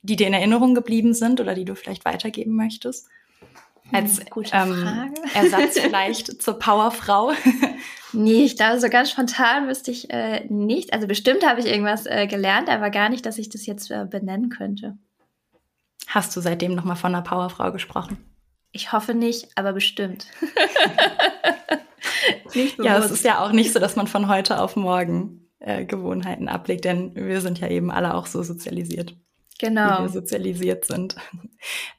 die 0.03 0.17
dir 0.17 0.27
in 0.27 0.35
Erinnerung 0.35 0.75
geblieben 0.75 1.15
sind 1.15 1.41
oder 1.41 1.55
die 1.55 1.65
du 1.65 1.75
vielleicht 1.75 2.05
weitergeben 2.05 2.55
möchtest? 2.57 3.09
Als 3.93 4.21
hm, 4.21 4.45
ähm, 4.53 5.15
Ersatz 5.35 5.79
vielleicht 5.79 6.43
zur 6.43 6.59
Powerfrau? 6.59 7.33
nee, 8.13 8.45
ich 8.45 8.57
glaube, 8.57 8.81
so 8.81 8.89
ganz 8.89 9.11
spontan 9.11 9.69
wüsste 9.69 9.91
ich 9.91 10.11
äh, 10.11 10.45
nicht. 10.49 10.93
Also 10.93 11.07
bestimmt 11.07 11.47
habe 11.47 11.61
ich 11.61 11.67
irgendwas 11.67 12.07
äh, 12.07 12.27
gelernt, 12.27 12.69
aber 12.69 12.91
gar 12.91 13.09
nicht, 13.09 13.27
dass 13.27 13.39
ich 13.39 13.49
das 13.49 13.67
jetzt 13.67 13.91
äh, 13.91 14.07
benennen 14.09 14.49
könnte. 14.49 14.97
Hast 16.07 16.37
du 16.37 16.41
seitdem 16.41 16.75
nochmal 16.75 16.97
von 16.97 17.15
einer 17.15 17.23
Powerfrau 17.23 17.73
gesprochen? 17.73 18.19
Ich 18.73 18.93
hoffe 18.93 19.15
nicht, 19.15 19.49
aber 19.57 19.73
bestimmt. 19.73 20.27
ja, 22.79 22.99
es 22.99 23.11
ist 23.11 23.25
ja 23.25 23.45
auch 23.45 23.53
nicht 23.53 23.73
so, 23.73 23.81
dass 23.81 23.97
man 23.97 24.07
von 24.07 24.29
heute 24.29 24.61
auf 24.61 24.77
morgen 24.77 25.49
äh, 25.59 25.85
Gewohnheiten 25.85 26.49
ablegt, 26.49 26.85
denn 26.85 27.15
wir 27.15 27.41
sind 27.41 27.59
ja 27.59 27.69
eben 27.69 27.91
alle 27.91 28.15
auch 28.15 28.27
so 28.27 28.43
sozialisiert 28.43 29.17
genau. 29.61 29.99
wie 29.99 30.03
wir 30.05 30.09
sozialisiert 30.09 30.85
sind. 30.85 31.17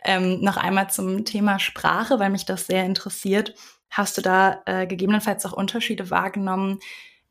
Ähm, 0.04 0.42
noch 0.42 0.58
einmal 0.58 0.90
zum 0.90 1.24
Thema 1.24 1.60
Sprache, 1.60 2.18
weil 2.18 2.32
mich 2.32 2.46
das 2.46 2.66
sehr 2.66 2.84
interessiert. 2.84 3.54
Hast 3.92 4.18
du 4.18 4.24
da 4.24 4.64
äh, 4.66 4.88
gegebenenfalls 4.88 5.46
auch 5.46 5.54
Unterschiede 5.54 6.10
wahrgenommen 6.10 6.80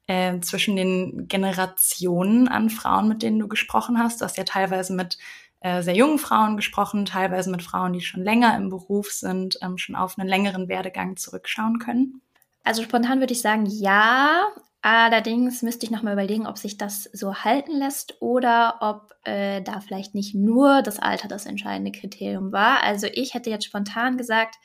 äh, 0.06 0.38
zwischen 0.38 0.76
den 0.76 1.26
Generationen 1.26 2.46
an 2.46 2.70
Frauen, 2.70 3.08
mit 3.08 3.22
denen 3.22 3.40
du 3.40 3.48
gesprochen 3.48 3.98
hast? 3.98 4.20
Du 4.20 4.24
hast 4.24 4.36
ja 4.36 4.44
teilweise 4.44 4.92
mit 4.92 5.18
äh, 5.60 5.82
sehr 5.82 5.96
jungen 5.96 6.18
Frauen 6.18 6.56
gesprochen, 6.56 7.04
teilweise 7.04 7.50
mit 7.50 7.62
Frauen, 7.62 7.92
die 7.92 8.00
schon 8.00 8.22
länger 8.22 8.56
im 8.56 8.70
Beruf 8.70 9.10
sind, 9.10 9.58
ähm, 9.62 9.76
schon 9.76 9.96
auf 9.96 10.18
einen 10.18 10.28
längeren 10.28 10.68
Werdegang 10.68 11.16
zurückschauen 11.16 11.80
können. 11.80 12.22
Also 12.62 12.82
spontan 12.82 13.20
würde 13.20 13.32
ich 13.32 13.42
sagen, 13.42 13.66
ja. 13.66 14.48
Allerdings 14.82 15.60
müsste 15.62 15.84
ich 15.84 15.90
nochmal 15.90 16.14
überlegen, 16.14 16.46
ob 16.46 16.56
sich 16.56 16.78
das 16.78 17.04
so 17.12 17.34
halten 17.34 17.72
lässt 17.72 18.20
oder 18.20 18.78
ob 18.80 19.14
äh, 19.24 19.60
da 19.60 19.80
vielleicht 19.80 20.14
nicht 20.14 20.34
nur 20.34 20.80
das 20.80 20.98
Alter 20.98 21.28
das 21.28 21.44
entscheidende 21.44 21.92
Kriterium 21.92 22.50
war. 22.50 22.82
Also 22.82 23.06
ich 23.12 23.34
hätte 23.34 23.50
jetzt 23.50 23.66
spontan 23.66 24.16
gesagt, 24.16 24.56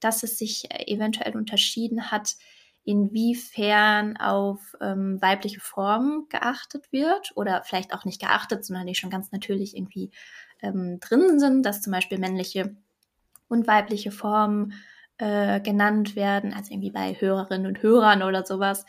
dass 0.00 0.22
es 0.22 0.38
sich 0.38 0.70
äh, 0.70 0.84
eventuell 0.86 1.36
unterschieden 1.36 2.10
hat, 2.10 2.36
inwiefern 2.84 4.16
auf 4.16 4.74
ähm, 4.80 5.20
weibliche 5.20 5.60
Formen 5.60 6.26
geachtet 6.30 6.90
wird 6.90 7.32
oder 7.34 7.62
vielleicht 7.62 7.92
auch 7.92 8.06
nicht 8.06 8.22
geachtet, 8.22 8.64
sondern 8.64 8.86
die 8.86 8.94
schon 8.94 9.10
ganz 9.10 9.30
natürlich 9.32 9.76
irgendwie 9.76 10.10
ähm, 10.62 10.98
drin 11.00 11.38
sind, 11.38 11.64
dass 11.64 11.82
zum 11.82 11.92
Beispiel 11.92 12.16
männliche 12.16 12.74
und 13.48 13.66
weibliche 13.66 14.10
Formen 14.10 14.72
äh, 15.18 15.60
genannt 15.60 16.16
werden, 16.16 16.54
also 16.54 16.72
irgendwie 16.72 16.90
bei 16.90 17.14
Hörerinnen 17.18 17.66
und 17.66 17.82
Hörern 17.82 18.22
oder 18.22 18.46
sowas. 18.46 18.86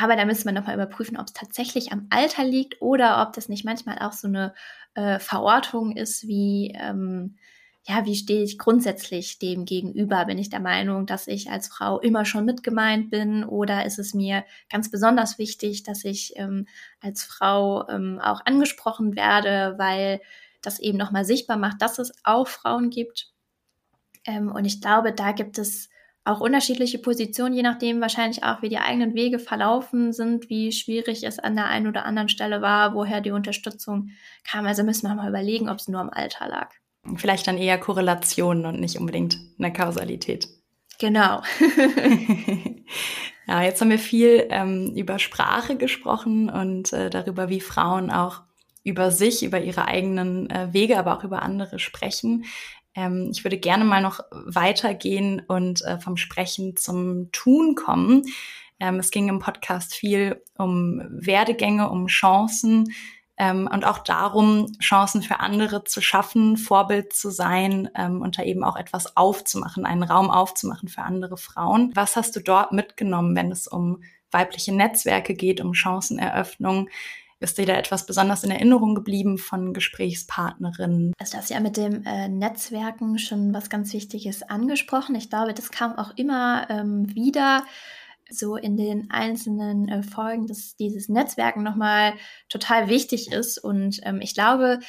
Aber 0.00 0.16
da 0.16 0.24
müsste 0.24 0.44
man 0.44 0.54
nochmal 0.54 0.74
überprüfen, 0.74 1.16
ob 1.16 1.26
es 1.26 1.32
tatsächlich 1.32 1.92
am 1.92 2.06
Alter 2.10 2.44
liegt 2.44 2.80
oder 2.80 3.22
ob 3.22 3.32
das 3.32 3.48
nicht 3.48 3.64
manchmal 3.64 3.98
auch 3.98 4.12
so 4.12 4.28
eine 4.28 4.54
äh, 4.94 5.18
Verortung 5.18 5.96
ist, 5.96 6.26
wie, 6.28 6.72
ähm, 6.78 7.36
ja, 7.86 8.04
wie 8.04 8.14
stehe 8.14 8.42
ich 8.42 8.58
grundsätzlich 8.58 9.38
dem 9.38 9.64
gegenüber? 9.64 10.24
Bin 10.26 10.38
ich 10.38 10.50
der 10.50 10.60
Meinung, 10.60 11.06
dass 11.06 11.26
ich 11.26 11.50
als 11.50 11.68
Frau 11.68 11.98
immer 12.00 12.24
schon 12.24 12.44
mitgemeint 12.44 13.10
bin 13.10 13.44
oder 13.44 13.86
ist 13.86 13.98
es 13.98 14.14
mir 14.14 14.44
ganz 14.70 14.90
besonders 14.90 15.38
wichtig, 15.38 15.82
dass 15.82 16.04
ich 16.04 16.34
ähm, 16.36 16.66
als 17.00 17.24
Frau 17.24 17.88
ähm, 17.88 18.20
auch 18.22 18.44
angesprochen 18.44 19.16
werde, 19.16 19.74
weil 19.78 20.20
das 20.62 20.78
eben 20.78 20.98
nochmal 20.98 21.24
sichtbar 21.24 21.56
macht, 21.56 21.82
dass 21.82 21.98
es 21.98 22.12
auch 22.24 22.46
Frauen 22.46 22.90
gibt? 22.90 23.32
Ähm, 24.26 24.52
und 24.52 24.64
ich 24.64 24.80
glaube, 24.80 25.12
da 25.12 25.32
gibt 25.32 25.58
es 25.58 25.88
auch 26.28 26.40
unterschiedliche 26.40 26.98
Positionen, 26.98 27.54
je 27.54 27.62
nachdem 27.62 28.00
wahrscheinlich 28.00 28.42
auch, 28.42 28.62
wie 28.62 28.68
die 28.68 28.78
eigenen 28.78 29.14
Wege 29.14 29.38
verlaufen 29.38 30.12
sind, 30.12 30.50
wie 30.50 30.72
schwierig 30.72 31.24
es 31.24 31.38
an 31.38 31.56
der 31.56 31.66
einen 31.66 31.86
oder 31.86 32.04
anderen 32.04 32.28
Stelle 32.28 32.60
war, 32.60 32.94
woher 32.94 33.20
die 33.20 33.30
Unterstützung 33.30 34.10
kam. 34.44 34.66
Also 34.66 34.84
müssen 34.84 35.08
wir 35.08 35.14
mal 35.14 35.28
überlegen, 35.28 35.68
ob 35.68 35.78
es 35.78 35.88
nur 35.88 36.00
am 36.00 36.10
Alter 36.10 36.48
lag. 36.48 36.70
Vielleicht 37.16 37.46
dann 37.46 37.56
eher 37.56 37.78
Korrelationen 37.78 38.66
und 38.66 38.80
nicht 38.80 38.98
unbedingt 38.98 39.38
eine 39.58 39.72
Kausalität. 39.72 40.48
Genau. 40.98 41.42
ja, 43.46 43.62
jetzt 43.62 43.80
haben 43.80 43.90
wir 43.90 43.98
viel 43.98 44.46
ähm, 44.50 44.92
über 44.94 45.18
Sprache 45.18 45.76
gesprochen 45.76 46.50
und 46.50 46.92
äh, 46.92 47.08
darüber, 47.08 47.48
wie 47.48 47.60
Frauen 47.60 48.10
auch 48.10 48.42
über 48.84 49.10
sich, 49.10 49.42
über 49.42 49.60
ihre 49.60 49.86
eigenen 49.86 50.50
äh, 50.50 50.72
Wege, 50.72 50.98
aber 50.98 51.16
auch 51.16 51.24
über 51.24 51.42
andere 51.42 51.78
sprechen. 51.78 52.44
Ähm, 52.94 53.28
ich 53.30 53.44
würde 53.44 53.58
gerne 53.58 53.84
mal 53.84 54.02
noch 54.02 54.20
weitergehen 54.30 55.42
und 55.46 55.82
äh, 55.84 55.98
vom 55.98 56.16
Sprechen 56.16 56.76
zum 56.76 57.30
Tun 57.32 57.74
kommen. 57.74 58.22
Ähm, 58.80 58.96
es 58.96 59.10
ging 59.10 59.28
im 59.28 59.38
Podcast 59.40 59.94
viel 59.94 60.42
um 60.56 61.02
Werdegänge, 61.10 61.90
um 61.90 62.06
Chancen 62.06 62.92
ähm, 63.38 63.68
und 63.72 63.84
auch 63.84 63.98
darum, 63.98 64.72
Chancen 64.80 65.22
für 65.22 65.40
andere 65.40 65.84
zu 65.84 66.00
schaffen, 66.00 66.56
Vorbild 66.56 67.12
zu 67.12 67.30
sein 67.30 67.88
ähm, 67.94 68.20
und 68.20 68.38
da 68.38 68.42
eben 68.42 68.64
auch 68.64 68.76
etwas 68.76 69.16
aufzumachen, 69.16 69.86
einen 69.86 70.02
Raum 70.02 70.30
aufzumachen 70.30 70.88
für 70.88 71.02
andere 71.02 71.36
Frauen. 71.36 71.92
Was 71.94 72.16
hast 72.16 72.34
du 72.34 72.40
dort 72.40 72.72
mitgenommen, 72.72 73.36
wenn 73.36 73.52
es 73.52 73.68
um 73.68 74.02
weibliche 74.30 74.74
Netzwerke 74.74 75.34
geht, 75.34 75.60
um 75.60 75.72
Chanceneröffnung? 75.72 76.88
Ist 77.40 77.56
dir 77.56 77.66
da 77.66 77.74
etwas 77.74 78.04
besonders 78.04 78.42
in 78.42 78.50
Erinnerung 78.50 78.96
geblieben 78.96 79.38
von 79.38 79.72
Gesprächspartnerinnen? 79.72 81.12
Also 81.18 81.32
du 81.32 81.38
hast 81.38 81.50
ja 81.50 81.60
mit 81.60 81.76
dem 81.76 82.04
äh, 82.04 82.28
Netzwerken 82.28 83.18
schon 83.18 83.54
was 83.54 83.70
ganz 83.70 83.92
Wichtiges 83.92 84.42
angesprochen. 84.42 85.14
Ich 85.14 85.30
glaube, 85.30 85.54
das 85.54 85.70
kam 85.70 85.96
auch 85.96 86.16
immer 86.16 86.68
ähm, 86.68 87.14
wieder 87.14 87.64
so 88.28 88.56
in 88.56 88.76
den 88.76 89.10
einzelnen 89.10 89.88
äh, 89.88 90.02
Folgen, 90.02 90.48
dass 90.48 90.74
dieses 90.76 91.08
Netzwerken 91.08 91.62
nochmal 91.62 92.14
total 92.48 92.88
wichtig 92.88 93.30
ist. 93.30 93.58
Und 93.58 94.00
ähm, 94.02 94.20
ich 94.20 94.34
glaube, 94.34 94.80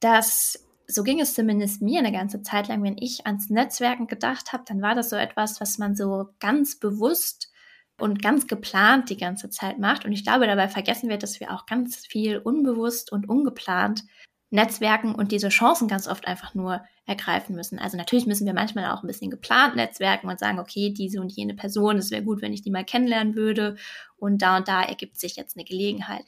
dass 0.00 0.66
so 0.86 1.02
ging 1.04 1.20
es 1.20 1.34
zumindest 1.34 1.82
mir 1.82 2.00
eine 2.00 2.12
ganze 2.12 2.42
Zeit 2.42 2.68
lang, 2.68 2.82
wenn 2.82 2.98
ich 2.98 3.26
ans 3.26 3.48
Netzwerken 3.50 4.06
gedacht 4.06 4.52
habe, 4.52 4.64
dann 4.66 4.82
war 4.82 4.94
das 4.94 5.10
so 5.10 5.16
etwas, 5.16 5.60
was 5.60 5.78
man 5.78 5.94
so 5.94 6.30
ganz 6.40 6.78
bewusst 6.78 7.52
und 8.00 8.22
ganz 8.22 8.46
geplant 8.46 9.10
die 9.10 9.16
ganze 9.16 9.50
Zeit 9.50 9.78
macht. 9.78 10.04
Und 10.04 10.12
ich 10.12 10.24
glaube, 10.24 10.46
dabei 10.46 10.68
vergessen 10.68 11.08
wir, 11.08 11.18
dass 11.18 11.40
wir 11.40 11.52
auch 11.52 11.66
ganz 11.66 12.06
viel 12.06 12.38
unbewusst 12.38 13.12
und 13.12 13.28
ungeplant 13.28 14.04
Netzwerken 14.50 15.14
und 15.14 15.30
diese 15.30 15.48
Chancen 15.48 15.86
ganz 15.86 16.08
oft 16.08 16.26
einfach 16.26 16.54
nur 16.54 16.82
ergreifen 17.06 17.54
müssen. 17.54 17.78
Also 17.78 17.96
natürlich 17.96 18.26
müssen 18.26 18.46
wir 18.46 18.54
manchmal 18.54 18.90
auch 18.90 19.02
ein 19.02 19.06
bisschen 19.06 19.30
geplant 19.30 19.76
netzwerken 19.76 20.28
und 20.28 20.40
sagen, 20.40 20.58
okay, 20.58 20.92
diese 20.92 21.20
und 21.20 21.32
jene 21.32 21.54
Person, 21.54 21.98
es 21.98 22.10
wäre 22.10 22.24
gut, 22.24 22.42
wenn 22.42 22.52
ich 22.52 22.62
die 22.62 22.70
mal 22.70 22.84
kennenlernen 22.84 23.36
würde 23.36 23.76
und 24.16 24.42
da 24.42 24.56
und 24.56 24.66
da 24.66 24.82
ergibt 24.82 25.18
sich 25.18 25.36
jetzt 25.36 25.56
eine 25.56 25.64
Gelegenheit. 25.64 26.24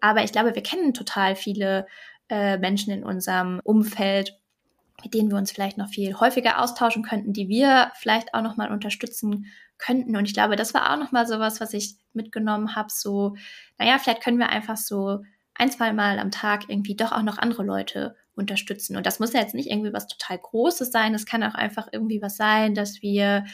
Aber 0.00 0.24
ich 0.24 0.32
glaube, 0.32 0.54
wir 0.54 0.62
kennen 0.62 0.94
total 0.94 1.36
viele 1.36 1.86
äh, 2.30 2.56
Menschen 2.56 2.92
in 2.92 3.04
unserem 3.04 3.60
Umfeld, 3.64 4.38
mit 5.02 5.14
denen 5.14 5.30
wir 5.30 5.38
uns 5.38 5.52
vielleicht 5.52 5.78
noch 5.78 5.88
viel 5.88 6.18
häufiger 6.18 6.60
austauschen 6.60 7.02
könnten, 7.02 7.32
die 7.32 7.48
wir 7.48 7.92
vielleicht 7.94 8.34
auch 8.34 8.42
noch 8.42 8.56
mal 8.56 8.72
unterstützen 8.72 9.46
könnten. 9.78 10.16
Und 10.16 10.24
ich 10.24 10.34
glaube, 10.34 10.56
das 10.56 10.74
war 10.74 10.92
auch 10.92 10.98
nochmal 10.98 11.26
sowas, 11.26 11.60
was 11.60 11.72
ich 11.72 11.96
mitgenommen 12.12 12.74
habe. 12.74 12.88
So, 12.90 13.36
naja, 13.78 13.98
vielleicht 13.98 14.22
können 14.22 14.38
wir 14.38 14.48
einfach 14.48 14.76
so 14.76 15.20
ein, 15.54 15.70
zwei 15.70 15.92
Mal 15.92 16.18
am 16.18 16.30
Tag 16.30 16.64
irgendwie 16.68 16.96
doch 16.96 17.12
auch 17.12 17.22
noch 17.22 17.38
andere 17.38 17.64
Leute 17.64 18.16
unterstützen. 18.34 18.96
Und 18.96 19.06
das 19.06 19.18
muss 19.18 19.32
ja 19.32 19.40
jetzt 19.40 19.54
nicht 19.54 19.70
irgendwie 19.70 19.92
was 19.92 20.06
total 20.06 20.38
Großes 20.38 20.90
sein. 20.90 21.14
Es 21.14 21.26
kann 21.26 21.42
auch 21.42 21.54
einfach 21.54 21.88
irgendwie 21.92 22.22
was 22.22 22.36
sein, 22.36 22.74
dass 22.74 23.02
wir, 23.02 23.44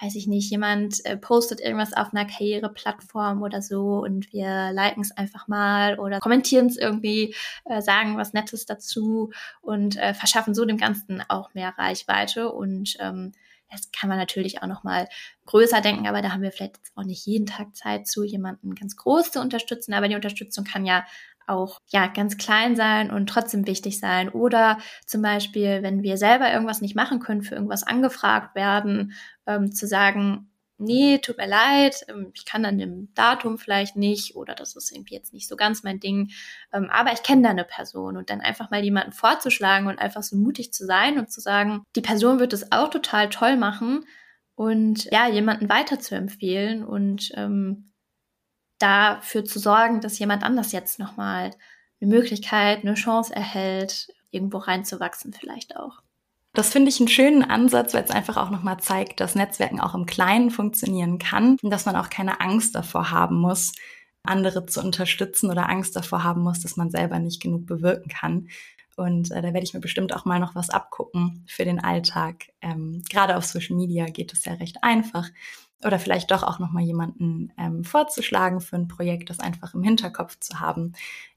weiß 0.00 0.14
ich 0.16 0.26
nicht, 0.26 0.50
jemand 0.50 1.04
äh, 1.04 1.16
postet 1.16 1.60
irgendwas 1.60 1.92
auf 1.92 2.12
einer 2.12 2.26
Karriereplattform 2.26 3.42
oder 3.42 3.62
so 3.62 3.98
und 3.98 4.32
wir 4.32 4.72
liken 4.72 5.02
es 5.02 5.16
einfach 5.16 5.48
mal 5.48 5.98
oder 5.98 6.20
kommentieren 6.20 6.66
es 6.66 6.76
irgendwie, 6.76 7.34
äh, 7.64 7.80
sagen 7.80 8.16
was 8.16 8.32
Nettes 8.32 8.66
dazu 8.66 9.32
und 9.60 9.96
äh, 9.96 10.14
verschaffen 10.14 10.54
so 10.54 10.64
dem 10.64 10.78
Ganzen 10.78 11.22
auch 11.28 11.54
mehr 11.54 11.74
Reichweite. 11.76 12.52
Und 12.52 12.96
ähm, 13.00 13.32
das 13.70 13.90
kann 13.92 14.08
man 14.08 14.18
natürlich 14.18 14.62
auch 14.62 14.66
noch 14.66 14.84
mal 14.84 15.08
größer 15.46 15.80
denken, 15.80 16.06
aber 16.06 16.22
da 16.22 16.32
haben 16.32 16.42
wir 16.42 16.52
vielleicht 16.52 16.78
auch 16.94 17.04
nicht 17.04 17.26
jeden 17.26 17.46
Tag 17.46 17.74
Zeit 17.74 18.06
zu, 18.06 18.24
jemanden 18.24 18.74
ganz 18.74 18.96
groß 18.96 19.32
zu 19.32 19.40
unterstützen. 19.40 19.94
Aber 19.94 20.08
die 20.08 20.14
Unterstützung 20.14 20.64
kann 20.64 20.84
ja 20.84 21.04
auch 21.46 21.80
ja 21.88 22.06
ganz 22.06 22.36
klein 22.36 22.76
sein 22.76 23.10
und 23.10 23.26
trotzdem 23.26 23.66
wichtig 23.66 23.98
sein. 23.98 24.28
Oder 24.28 24.78
zum 25.06 25.22
Beispiel, 25.22 25.82
wenn 25.82 26.02
wir 26.02 26.16
selber 26.16 26.50
irgendwas 26.50 26.80
nicht 26.80 26.96
machen 26.96 27.20
können, 27.20 27.42
für 27.42 27.54
irgendwas 27.54 27.82
angefragt 27.82 28.54
werden, 28.54 29.12
ähm, 29.46 29.72
zu 29.72 29.86
sagen, 29.86 30.50
nee, 30.78 31.18
tut 31.18 31.38
mir 31.38 31.46
leid, 31.46 32.04
ähm, 32.08 32.32
ich 32.34 32.44
kann 32.44 32.64
an 32.64 32.78
dem 32.78 33.12
Datum 33.14 33.58
vielleicht 33.58 33.96
nicht 33.96 34.36
oder 34.36 34.54
das 34.54 34.76
ist 34.76 34.92
irgendwie 34.92 35.14
jetzt 35.14 35.32
nicht 35.32 35.48
so 35.48 35.56
ganz 35.56 35.82
mein 35.82 36.00
Ding, 36.00 36.30
ähm, 36.72 36.88
aber 36.90 37.12
ich 37.12 37.22
kenne 37.22 37.42
da 37.42 37.50
eine 37.50 37.64
Person 37.64 38.16
und 38.16 38.30
dann 38.30 38.40
einfach 38.40 38.70
mal 38.70 38.82
jemanden 38.82 39.12
vorzuschlagen 39.12 39.86
und 39.86 39.98
einfach 39.98 40.22
so 40.22 40.36
mutig 40.36 40.72
zu 40.72 40.84
sein 40.86 41.18
und 41.18 41.30
zu 41.30 41.40
sagen, 41.40 41.84
die 41.96 42.00
Person 42.00 42.38
wird 42.38 42.52
es 42.52 42.72
auch 42.72 42.90
total 42.90 43.28
toll 43.30 43.56
machen 43.56 44.04
und 44.56 45.04
ja, 45.12 45.28
jemanden 45.28 45.68
weiter 45.68 46.00
zu 46.00 46.14
empfehlen 46.14 46.84
und 46.84 47.32
ähm, 47.34 47.92
dafür 48.78 49.44
zu 49.44 49.58
sorgen, 49.58 50.00
dass 50.00 50.18
jemand 50.18 50.42
anders 50.42 50.72
jetzt 50.72 50.98
nochmal 50.98 51.50
eine 52.00 52.10
Möglichkeit, 52.10 52.80
eine 52.82 52.94
Chance 52.94 53.34
erhält, 53.34 54.08
irgendwo 54.30 54.58
reinzuwachsen 54.58 55.32
vielleicht 55.32 55.76
auch. 55.76 56.03
Das 56.54 56.70
finde 56.70 56.88
ich 56.88 57.00
einen 57.00 57.08
schönen 57.08 57.42
Ansatz, 57.42 57.94
weil 57.94 58.04
es 58.04 58.10
einfach 58.12 58.36
auch 58.36 58.50
nochmal 58.50 58.78
zeigt, 58.78 59.18
dass 59.18 59.34
Netzwerken 59.34 59.80
auch 59.80 59.92
im 59.94 60.06
Kleinen 60.06 60.52
funktionieren 60.52 61.18
kann 61.18 61.56
und 61.60 61.70
dass 61.70 61.84
man 61.84 61.96
auch 61.96 62.10
keine 62.10 62.40
Angst 62.40 62.76
davor 62.76 63.10
haben 63.10 63.40
muss, 63.40 63.72
andere 64.22 64.64
zu 64.64 64.80
unterstützen 64.80 65.50
oder 65.50 65.68
Angst 65.68 65.96
davor 65.96 66.22
haben 66.22 66.42
muss, 66.42 66.60
dass 66.60 66.76
man 66.76 66.90
selber 66.90 67.18
nicht 67.18 67.42
genug 67.42 67.66
bewirken 67.66 68.08
kann. 68.08 68.48
Und 68.96 69.32
äh, 69.32 69.42
da 69.42 69.52
werde 69.52 69.64
ich 69.64 69.74
mir 69.74 69.80
bestimmt 69.80 70.14
auch 70.14 70.24
mal 70.26 70.38
noch 70.38 70.54
was 70.54 70.70
abgucken 70.70 71.44
für 71.48 71.64
den 71.64 71.80
Alltag. 71.80 72.52
Ähm, 72.62 73.02
Gerade 73.10 73.36
auf 73.36 73.44
Social 73.44 73.74
Media 73.74 74.06
geht 74.06 74.32
es 74.32 74.44
ja 74.44 74.52
recht 74.52 74.78
einfach. 74.82 75.28
Oder 75.84 75.98
vielleicht 75.98 76.30
doch 76.30 76.44
auch 76.44 76.60
nochmal 76.60 76.84
jemanden 76.84 77.52
ähm, 77.58 77.82
vorzuschlagen 77.82 78.60
für 78.60 78.76
ein 78.76 78.86
Projekt, 78.86 79.28
das 79.28 79.40
einfach 79.40 79.74
im 79.74 79.82
Hinterkopf 79.82 80.38
zu 80.38 80.60
haben, 80.60 80.92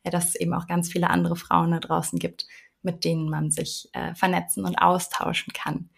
ja, 0.05 0.11
dass 0.11 0.29
es 0.29 0.35
eben 0.35 0.53
auch 0.53 0.67
ganz 0.67 0.91
viele 0.91 1.09
andere 1.09 1.35
Frauen 1.35 1.71
da 1.71 1.79
draußen 1.79 2.19
gibt, 2.19 2.45
mit 2.81 3.05
denen 3.05 3.29
man 3.29 3.51
sich 3.51 3.89
äh, 3.93 4.13
vernetzen 4.15 4.65
und 4.65 4.75
austauschen 4.75 5.53
kann. 5.53 5.89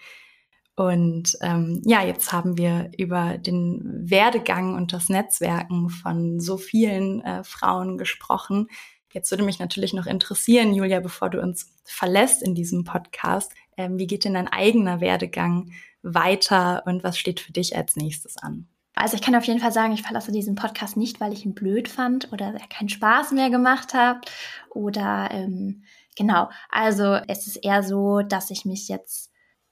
Und 0.75 1.37
ähm, 1.41 1.81
ja, 1.85 2.03
jetzt 2.03 2.31
haben 2.31 2.57
wir 2.57 2.89
über 2.97 3.37
den 3.37 3.81
Werdegang 4.09 4.75
und 4.75 4.93
das 4.93 5.09
Netzwerken 5.09 5.89
von 5.89 6.39
so 6.39 6.55
vielen 6.55 7.19
äh, 7.21 7.43
Frauen 7.43 7.97
gesprochen. 7.97 8.69
Jetzt 9.11 9.29
würde 9.29 9.43
mich 9.43 9.59
natürlich 9.59 9.93
noch 9.93 10.05
interessieren, 10.05 10.73
Julia, 10.73 11.01
bevor 11.01 11.29
du 11.29 11.41
uns 11.41 11.75
verlässt 11.83 12.41
in 12.41 12.55
diesem 12.55 12.85
Podcast, 12.85 13.51
ähm, 13.75 13.97
wie 13.99 14.07
geht 14.07 14.23
denn 14.23 14.35
dein 14.35 14.47
eigener 14.47 15.01
Werdegang 15.01 15.71
weiter 16.01 16.83
und 16.85 17.03
was 17.03 17.17
steht 17.17 17.41
für 17.41 17.51
dich 17.51 17.75
als 17.75 17.97
nächstes 17.97 18.37
an? 18.37 18.67
Also 18.95 19.15
ich 19.15 19.21
kann 19.21 19.35
auf 19.35 19.45
jeden 19.45 19.59
Fall 19.59 19.71
sagen, 19.71 19.93
ich 19.93 20.01
verlasse 20.01 20.31
diesen 20.31 20.55
Podcast 20.55 20.97
nicht, 20.97 21.19
weil 21.19 21.33
ich 21.33 21.45
ihn 21.45 21.55
blöd 21.55 21.87
fand 21.87 22.31
oder 22.31 22.53
er 22.53 22.67
keinen 22.67 22.89
Spaß 22.89 23.31
mehr 23.31 23.49
gemacht 23.49 23.93
hat 23.93 24.31
oder 24.69 25.29
ähm, 25.31 25.83
Genau, 26.19 26.49
also 26.69 27.17
es 27.29 27.47
ist 27.47 27.63
eher 27.63 27.81
so, 27.81 28.21
dass 28.21 28.51
ich 28.51 28.65
mich 28.65 28.89
jetzt 28.89 29.31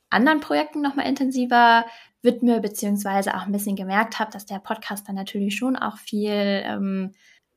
anderen 0.09 0.39
Projekten 0.39 0.79
nochmal 0.81 1.05
intensiver 1.05 1.83
widme, 2.21 2.61
beziehungsweise 2.61 3.35
auch 3.35 3.41
ein 3.41 3.51
bisschen 3.51 3.75
gemerkt 3.75 4.17
habe, 4.17 4.31
dass 4.31 4.45
der 4.45 4.59
Podcast 4.59 5.09
dann 5.09 5.15
natürlich 5.15 5.57
schon 5.57 5.75
auch 5.75 5.97
viel 5.97 6.31
ähm, 6.31 7.11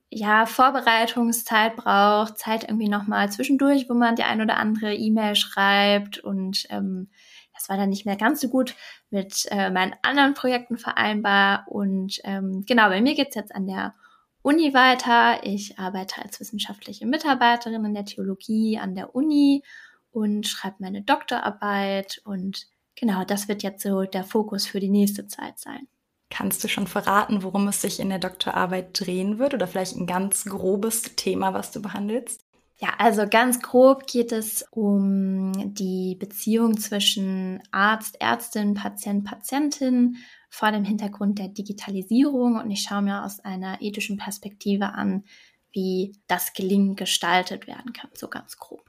ja, 0.09 0.45
Vorbereitungszeit 0.45 1.77
braucht, 1.77 2.37
Zeit 2.37 2.65
irgendwie 2.65 2.89
nochmal 2.89 3.31
zwischendurch, 3.31 3.89
wo 3.89 3.95
man 3.95 4.17
die 4.17 4.25
ein 4.25 4.43
oder 4.43 4.57
andere 4.57 4.93
E-Mail 4.93 5.37
schreibt 5.37 6.19
und 6.19 6.67
ähm, 6.71 7.11
das 7.55 7.69
war 7.69 7.77
dann 7.77 7.91
nicht 7.91 8.07
mehr 8.07 8.17
ganz 8.17 8.41
so 8.41 8.49
gut 8.49 8.75
mit 9.11 9.47
äh, 9.53 9.71
meinen 9.71 9.95
anderen 10.03 10.35
Projekten 10.35 10.79
vereinbar. 10.79 11.67
Und 11.69 12.19
ähm, 12.25 12.65
genau, 12.67 12.89
bei 12.89 13.01
mir 13.01 13.15
geht's 13.15 13.37
jetzt 13.37 13.55
an 13.55 13.69
der 13.69 13.95
Uni 14.43 14.73
weiter. 14.73 15.45
Ich 15.45 15.79
arbeite 15.79 16.23
als 16.23 16.41
wissenschaftliche 16.41 17.07
Mitarbeiterin 17.07 17.85
in 17.85 17.95
der 17.95 18.05
Theologie 18.05 18.79
an 18.79 18.95
der 18.95 19.15
Uni 19.15 19.63
und 20.11 20.47
schreibe 20.47 20.77
meine 20.79 21.03
Doktorarbeit. 21.03 22.23
Und 22.25 22.67
genau, 22.97 23.25
das 23.25 23.49
wird 23.49 23.63
jetzt 23.63 23.83
so 23.83 24.03
der 24.05 24.25
Fokus 24.25 24.67
für 24.67 24.81
die 24.81 24.89
nächste 24.89 25.27
Zeit 25.27 25.59
sein. 25.59 25.89
Kannst 26.31 26.63
du 26.63 26.69
schon 26.69 26.87
verraten, 26.87 27.43
worum 27.43 27.67
es 27.69 27.83
sich 27.83 27.99
in 27.99 28.09
der 28.09 28.21
Doktorarbeit 28.21 28.99
drehen 28.99 29.39
wird 29.39 29.53
oder 29.53 29.67
vielleicht 29.67 29.97
ein 29.97 30.07
ganz 30.07 30.45
grobes 30.45 31.03
Thema, 31.17 31.53
was 31.55 31.73
du 31.73 31.83
behandelst? 31.83 32.45
Ja, 32.79 32.95
also 32.97 33.27
ganz 33.29 33.61
grob 33.61 34.07
geht 34.07 34.33
es 34.33 34.65
um 34.71 35.75
die 35.75 36.17
Beziehung 36.19 36.79
zwischen 36.79 37.61
Arzt, 37.73 38.19
Ärztin, 38.21 38.73
Patient, 38.73 39.25
Patientin 39.25 40.17
vor 40.51 40.73
dem 40.73 40.85
Hintergrund 40.85 41.39
der 41.39 41.49
Digitalisierung 41.49 42.57
und 42.57 42.71
ich 42.71 42.83
schaue 42.83 43.03
mir 43.03 43.25
aus 43.25 43.41
einer 43.41 43.81
ethischen 43.81 44.19
Perspektive 44.19 44.93
an, 44.93 45.25
wie 45.73 46.13
das 46.27 46.53
Gelingen 46.53 46.97
gestaltet 46.97 47.67
werden 47.69 47.93
kann, 47.93 48.11
so 48.15 48.29
ganz 48.29 48.59
grob. 48.59 48.83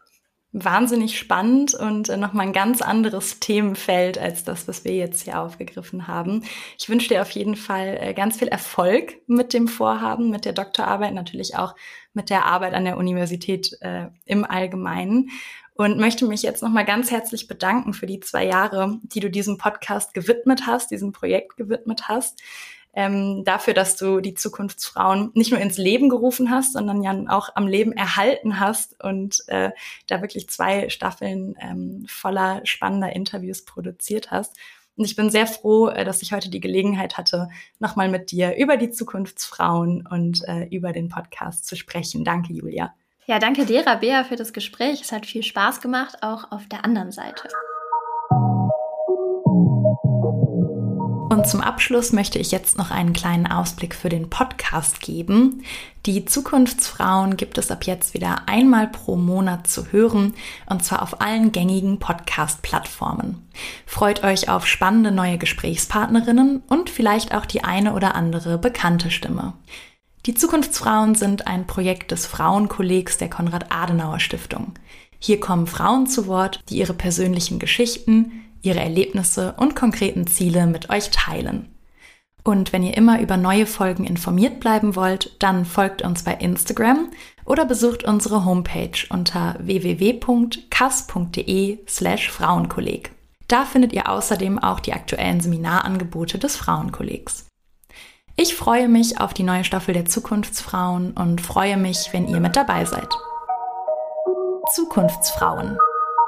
wahnsinnig 0.53 1.17
spannend 1.17 1.73
und 1.75 2.09
äh, 2.09 2.17
nochmal 2.17 2.47
ein 2.47 2.53
ganz 2.53 2.81
anderes 2.81 3.39
Themenfeld 3.39 4.17
als 4.17 4.43
das, 4.43 4.67
was 4.67 4.83
wir 4.83 4.93
jetzt 4.95 5.23
hier 5.23 5.39
aufgegriffen 5.39 6.07
haben. 6.07 6.43
Ich 6.77 6.89
wünsche 6.89 7.07
dir 7.07 7.21
auf 7.21 7.31
jeden 7.31 7.55
Fall 7.55 7.97
äh, 8.01 8.13
ganz 8.13 8.37
viel 8.37 8.49
Erfolg 8.49 9.13
mit 9.27 9.53
dem 9.53 9.69
Vorhaben, 9.69 10.29
mit 10.29 10.43
der 10.43 10.53
Doktorarbeit, 10.53 11.13
natürlich 11.13 11.55
auch 11.55 11.73
mit 12.13 12.29
der 12.29 12.45
Arbeit 12.45 12.73
an 12.73 12.83
der 12.83 12.97
Universität 12.97 13.77
äh, 13.79 14.07
im 14.25 14.43
Allgemeinen 14.43 15.29
und 15.81 15.99
möchte 15.99 16.25
mich 16.25 16.41
jetzt 16.41 16.63
nochmal 16.63 16.85
ganz 16.85 17.11
herzlich 17.11 17.47
bedanken 17.47 17.93
für 17.93 18.05
die 18.05 18.19
zwei 18.19 18.45
Jahre, 18.45 18.99
die 19.03 19.19
du 19.19 19.29
diesem 19.29 19.57
Podcast 19.57 20.13
gewidmet 20.13 20.67
hast, 20.67 20.91
diesem 20.91 21.11
Projekt 21.11 21.57
gewidmet 21.57 22.07
hast 22.07 22.41
ähm, 22.93 23.43
dafür, 23.45 23.73
dass 23.73 23.95
du 23.95 24.19
die 24.19 24.33
Zukunftsfrauen 24.33 25.31
nicht 25.33 25.51
nur 25.51 25.59
ins 25.59 25.77
Leben 25.77 26.09
gerufen 26.09 26.51
hast, 26.51 26.73
sondern 26.73 27.01
ja 27.01 27.15
auch 27.29 27.49
am 27.55 27.67
Leben 27.67 27.93
erhalten 27.93 28.59
hast 28.59 29.01
und 29.03 29.43
äh, 29.47 29.71
da 30.07 30.21
wirklich 30.21 30.49
zwei 30.49 30.89
Staffeln 30.89 31.55
ähm, 31.61 32.05
voller 32.07 32.61
spannender 32.65 33.13
Interviews 33.15 33.63
produziert 33.63 34.31
hast. 34.31 34.57
Und 34.97 35.05
ich 35.05 35.15
bin 35.15 35.29
sehr 35.29 35.47
froh, 35.47 35.87
äh, 35.87 36.03
dass 36.03 36.21
ich 36.21 36.33
heute 36.33 36.49
die 36.49 36.59
Gelegenheit 36.59 37.17
hatte, 37.17 37.47
nochmal 37.79 38.09
mit 38.09 38.31
dir 38.31 38.57
über 38.57 38.75
die 38.75 38.91
Zukunftsfrauen 38.91 40.05
und 40.05 40.45
äh, 40.47 40.65
über 40.65 40.91
den 40.91 41.07
Podcast 41.07 41.65
zu 41.65 41.77
sprechen. 41.77 42.25
Danke, 42.25 42.51
Julia. 42.51 42.93
Ja, 43.31 43.39
danke 43.39 43.65
dir, 43.65 43.87
Rabea, 43.87 44.25
für 44.25 44.35
das 44.35 44.51
Gespräch. 44.51 44.99
Es 44.99 45.13
hat 45.13 45.25
viel 45.25 45.41
Spaß 45.41 45.79
gemacht, 45.79 46.17
auch 46.19 46.51
auf 46.51 46.67
der 46.67 46.83
anderen 46.83 47.13
Seite. 47.13 47.47
Und 51.29 51.47
zum 51.47 51.61
Abschluss 51.61 52.11
möchte 52.11 52.39
ich 52.39 52.51
jetzt 52.51 52.77
noch 52.77 52.91
einen 52.91 53.13
kleinen 53.13 53.47
Ausblick 53.47 53.95
für 53.95 54.09
den 54.09 54.29
Podcast 54.29 54.99
geben. 54.99 55.63
Die 56.05 56.25
Zukunftsfrauen 56.25 57.37
gibt 57.37 57.57
es 57.57 57.71
ab 57.71 57.85
jetzt 57.85 58.13
wieder 58.13 58.49
einmal 58.49 58.89
pro 58.89 59.15
Monat 59.15 59.65
zu 59.65 59.93
hören 59.93 60.33
und 60.65 60.83
zwar 60.83 61.01
auf 61.01 61.21
allen 61.21 61.53
gängigen 61.53 61.99
Podcast-Plattformen. 61.99 63.47
Freut 63.85 64.25
euch 64.25 64.49
auf 64.49 64.67
spannende 64.67 65.13
neue 65.13 65.37
Gesprächspartnerinnen 65.37 66.63
und 66.67 66.89
vielleicht 66.89 67.33
auch 67.33 67.45
die 67.45 67.63
eine 67.63 67.93
oder 67.93 68.13
andere 68.13 68.57
bekannte 68.57 69.09
Stimme. 69.09 69.53
Die 70.27 70.35
Zukunftsfrauen 70.35 71.15
sind 71.15 71.47
ein 71.47 71.65
Projekt 71.65 72.11
des 72.11 72.27
Frauenkollegs 72.27 73.17
der 73.17 73.29
Konrad-Adenauer-Stiftung. 73.29 74.73
Hier 75.17 75.39
kommen 75.39 75.65
Frauen 75.65 76.05
zu 76.05 76.27
Wort, 76.27 76.59
die 76.69 76.77
ihre 76.77 76.93
persönlichen 76.93 77.57
Geschichten, 77.57 78.31
ihre 78.61 78.79
Erlebnisse 78.79 79.55
und 79.57 79.75
konkreten 79.75 80.27
Ziele 80.27 80.67
mit 80.67 80.91
euch 80.91 81.09
teilen. 81.09 81.69
Und 82.43 82.73
wenn 82.73 82.83
ihr 82.83 82.97
immer 82.97 83.19
über 83.21 83.37
neue 83.37 83.65
Folgen 83.65 84.03
informiert 84.03 84.59
bleiben 84.59 84.95
wollt, 84.95 85.35
dann 85.39 85.65
folgt 85.65 86.03
uns 86.03 86.23
bei 86.23 86.33
Instagram 86.35 87.09
oder 87.45 87.65
besucht 87.65 88.03
unsere 88.03 88.45
Homepage 88.45 89.07
unter 89.09 89.55
www.kass.de 89.59 90.59
slash 91.87 92.29
Frauenkolleg. 92.31 93.11
Da 93.47 93.65
findet 93.65 93.93
ihr 93.93 94.09
außerdem 94.09 94.59
auch 94.59 94.79
die 94.79 94.93
aktuellen 94.93 95.41
Seminarangebote 95.41 96.37
des 96.39 96.55
Frauenkollegs. 96.55 97.50
Ich 98.41 98.55
freue 98.55 98.89
mich 98.89 99.21
auf 99.21 99.35
die 99.35 99.43
neue 99.43 99.63
Staffel 99.63 99.93
der 99.93 100.05
Zukunftsfrauen 100.05 101.11
und 101.11 101.41
freue 101.41 101.77
mich, 101.77 102.09
wenn 102.11 102.27
ihr 102.27 102.39
mit 102.39 102.55
dabei 102.55 102.85
seid. 102.85 103.07
Zukunftsfrauen 104.73 105.77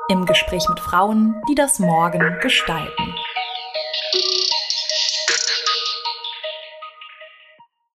im 0.10 0.28
Gespräch 0.28 0.64
mit 0.70 0.80
Frauen, 0.80 1.42
die 1.50 1.56
das 1.56 1.80
Morgen 1.80 2.38
gestalten. 2.40 3.16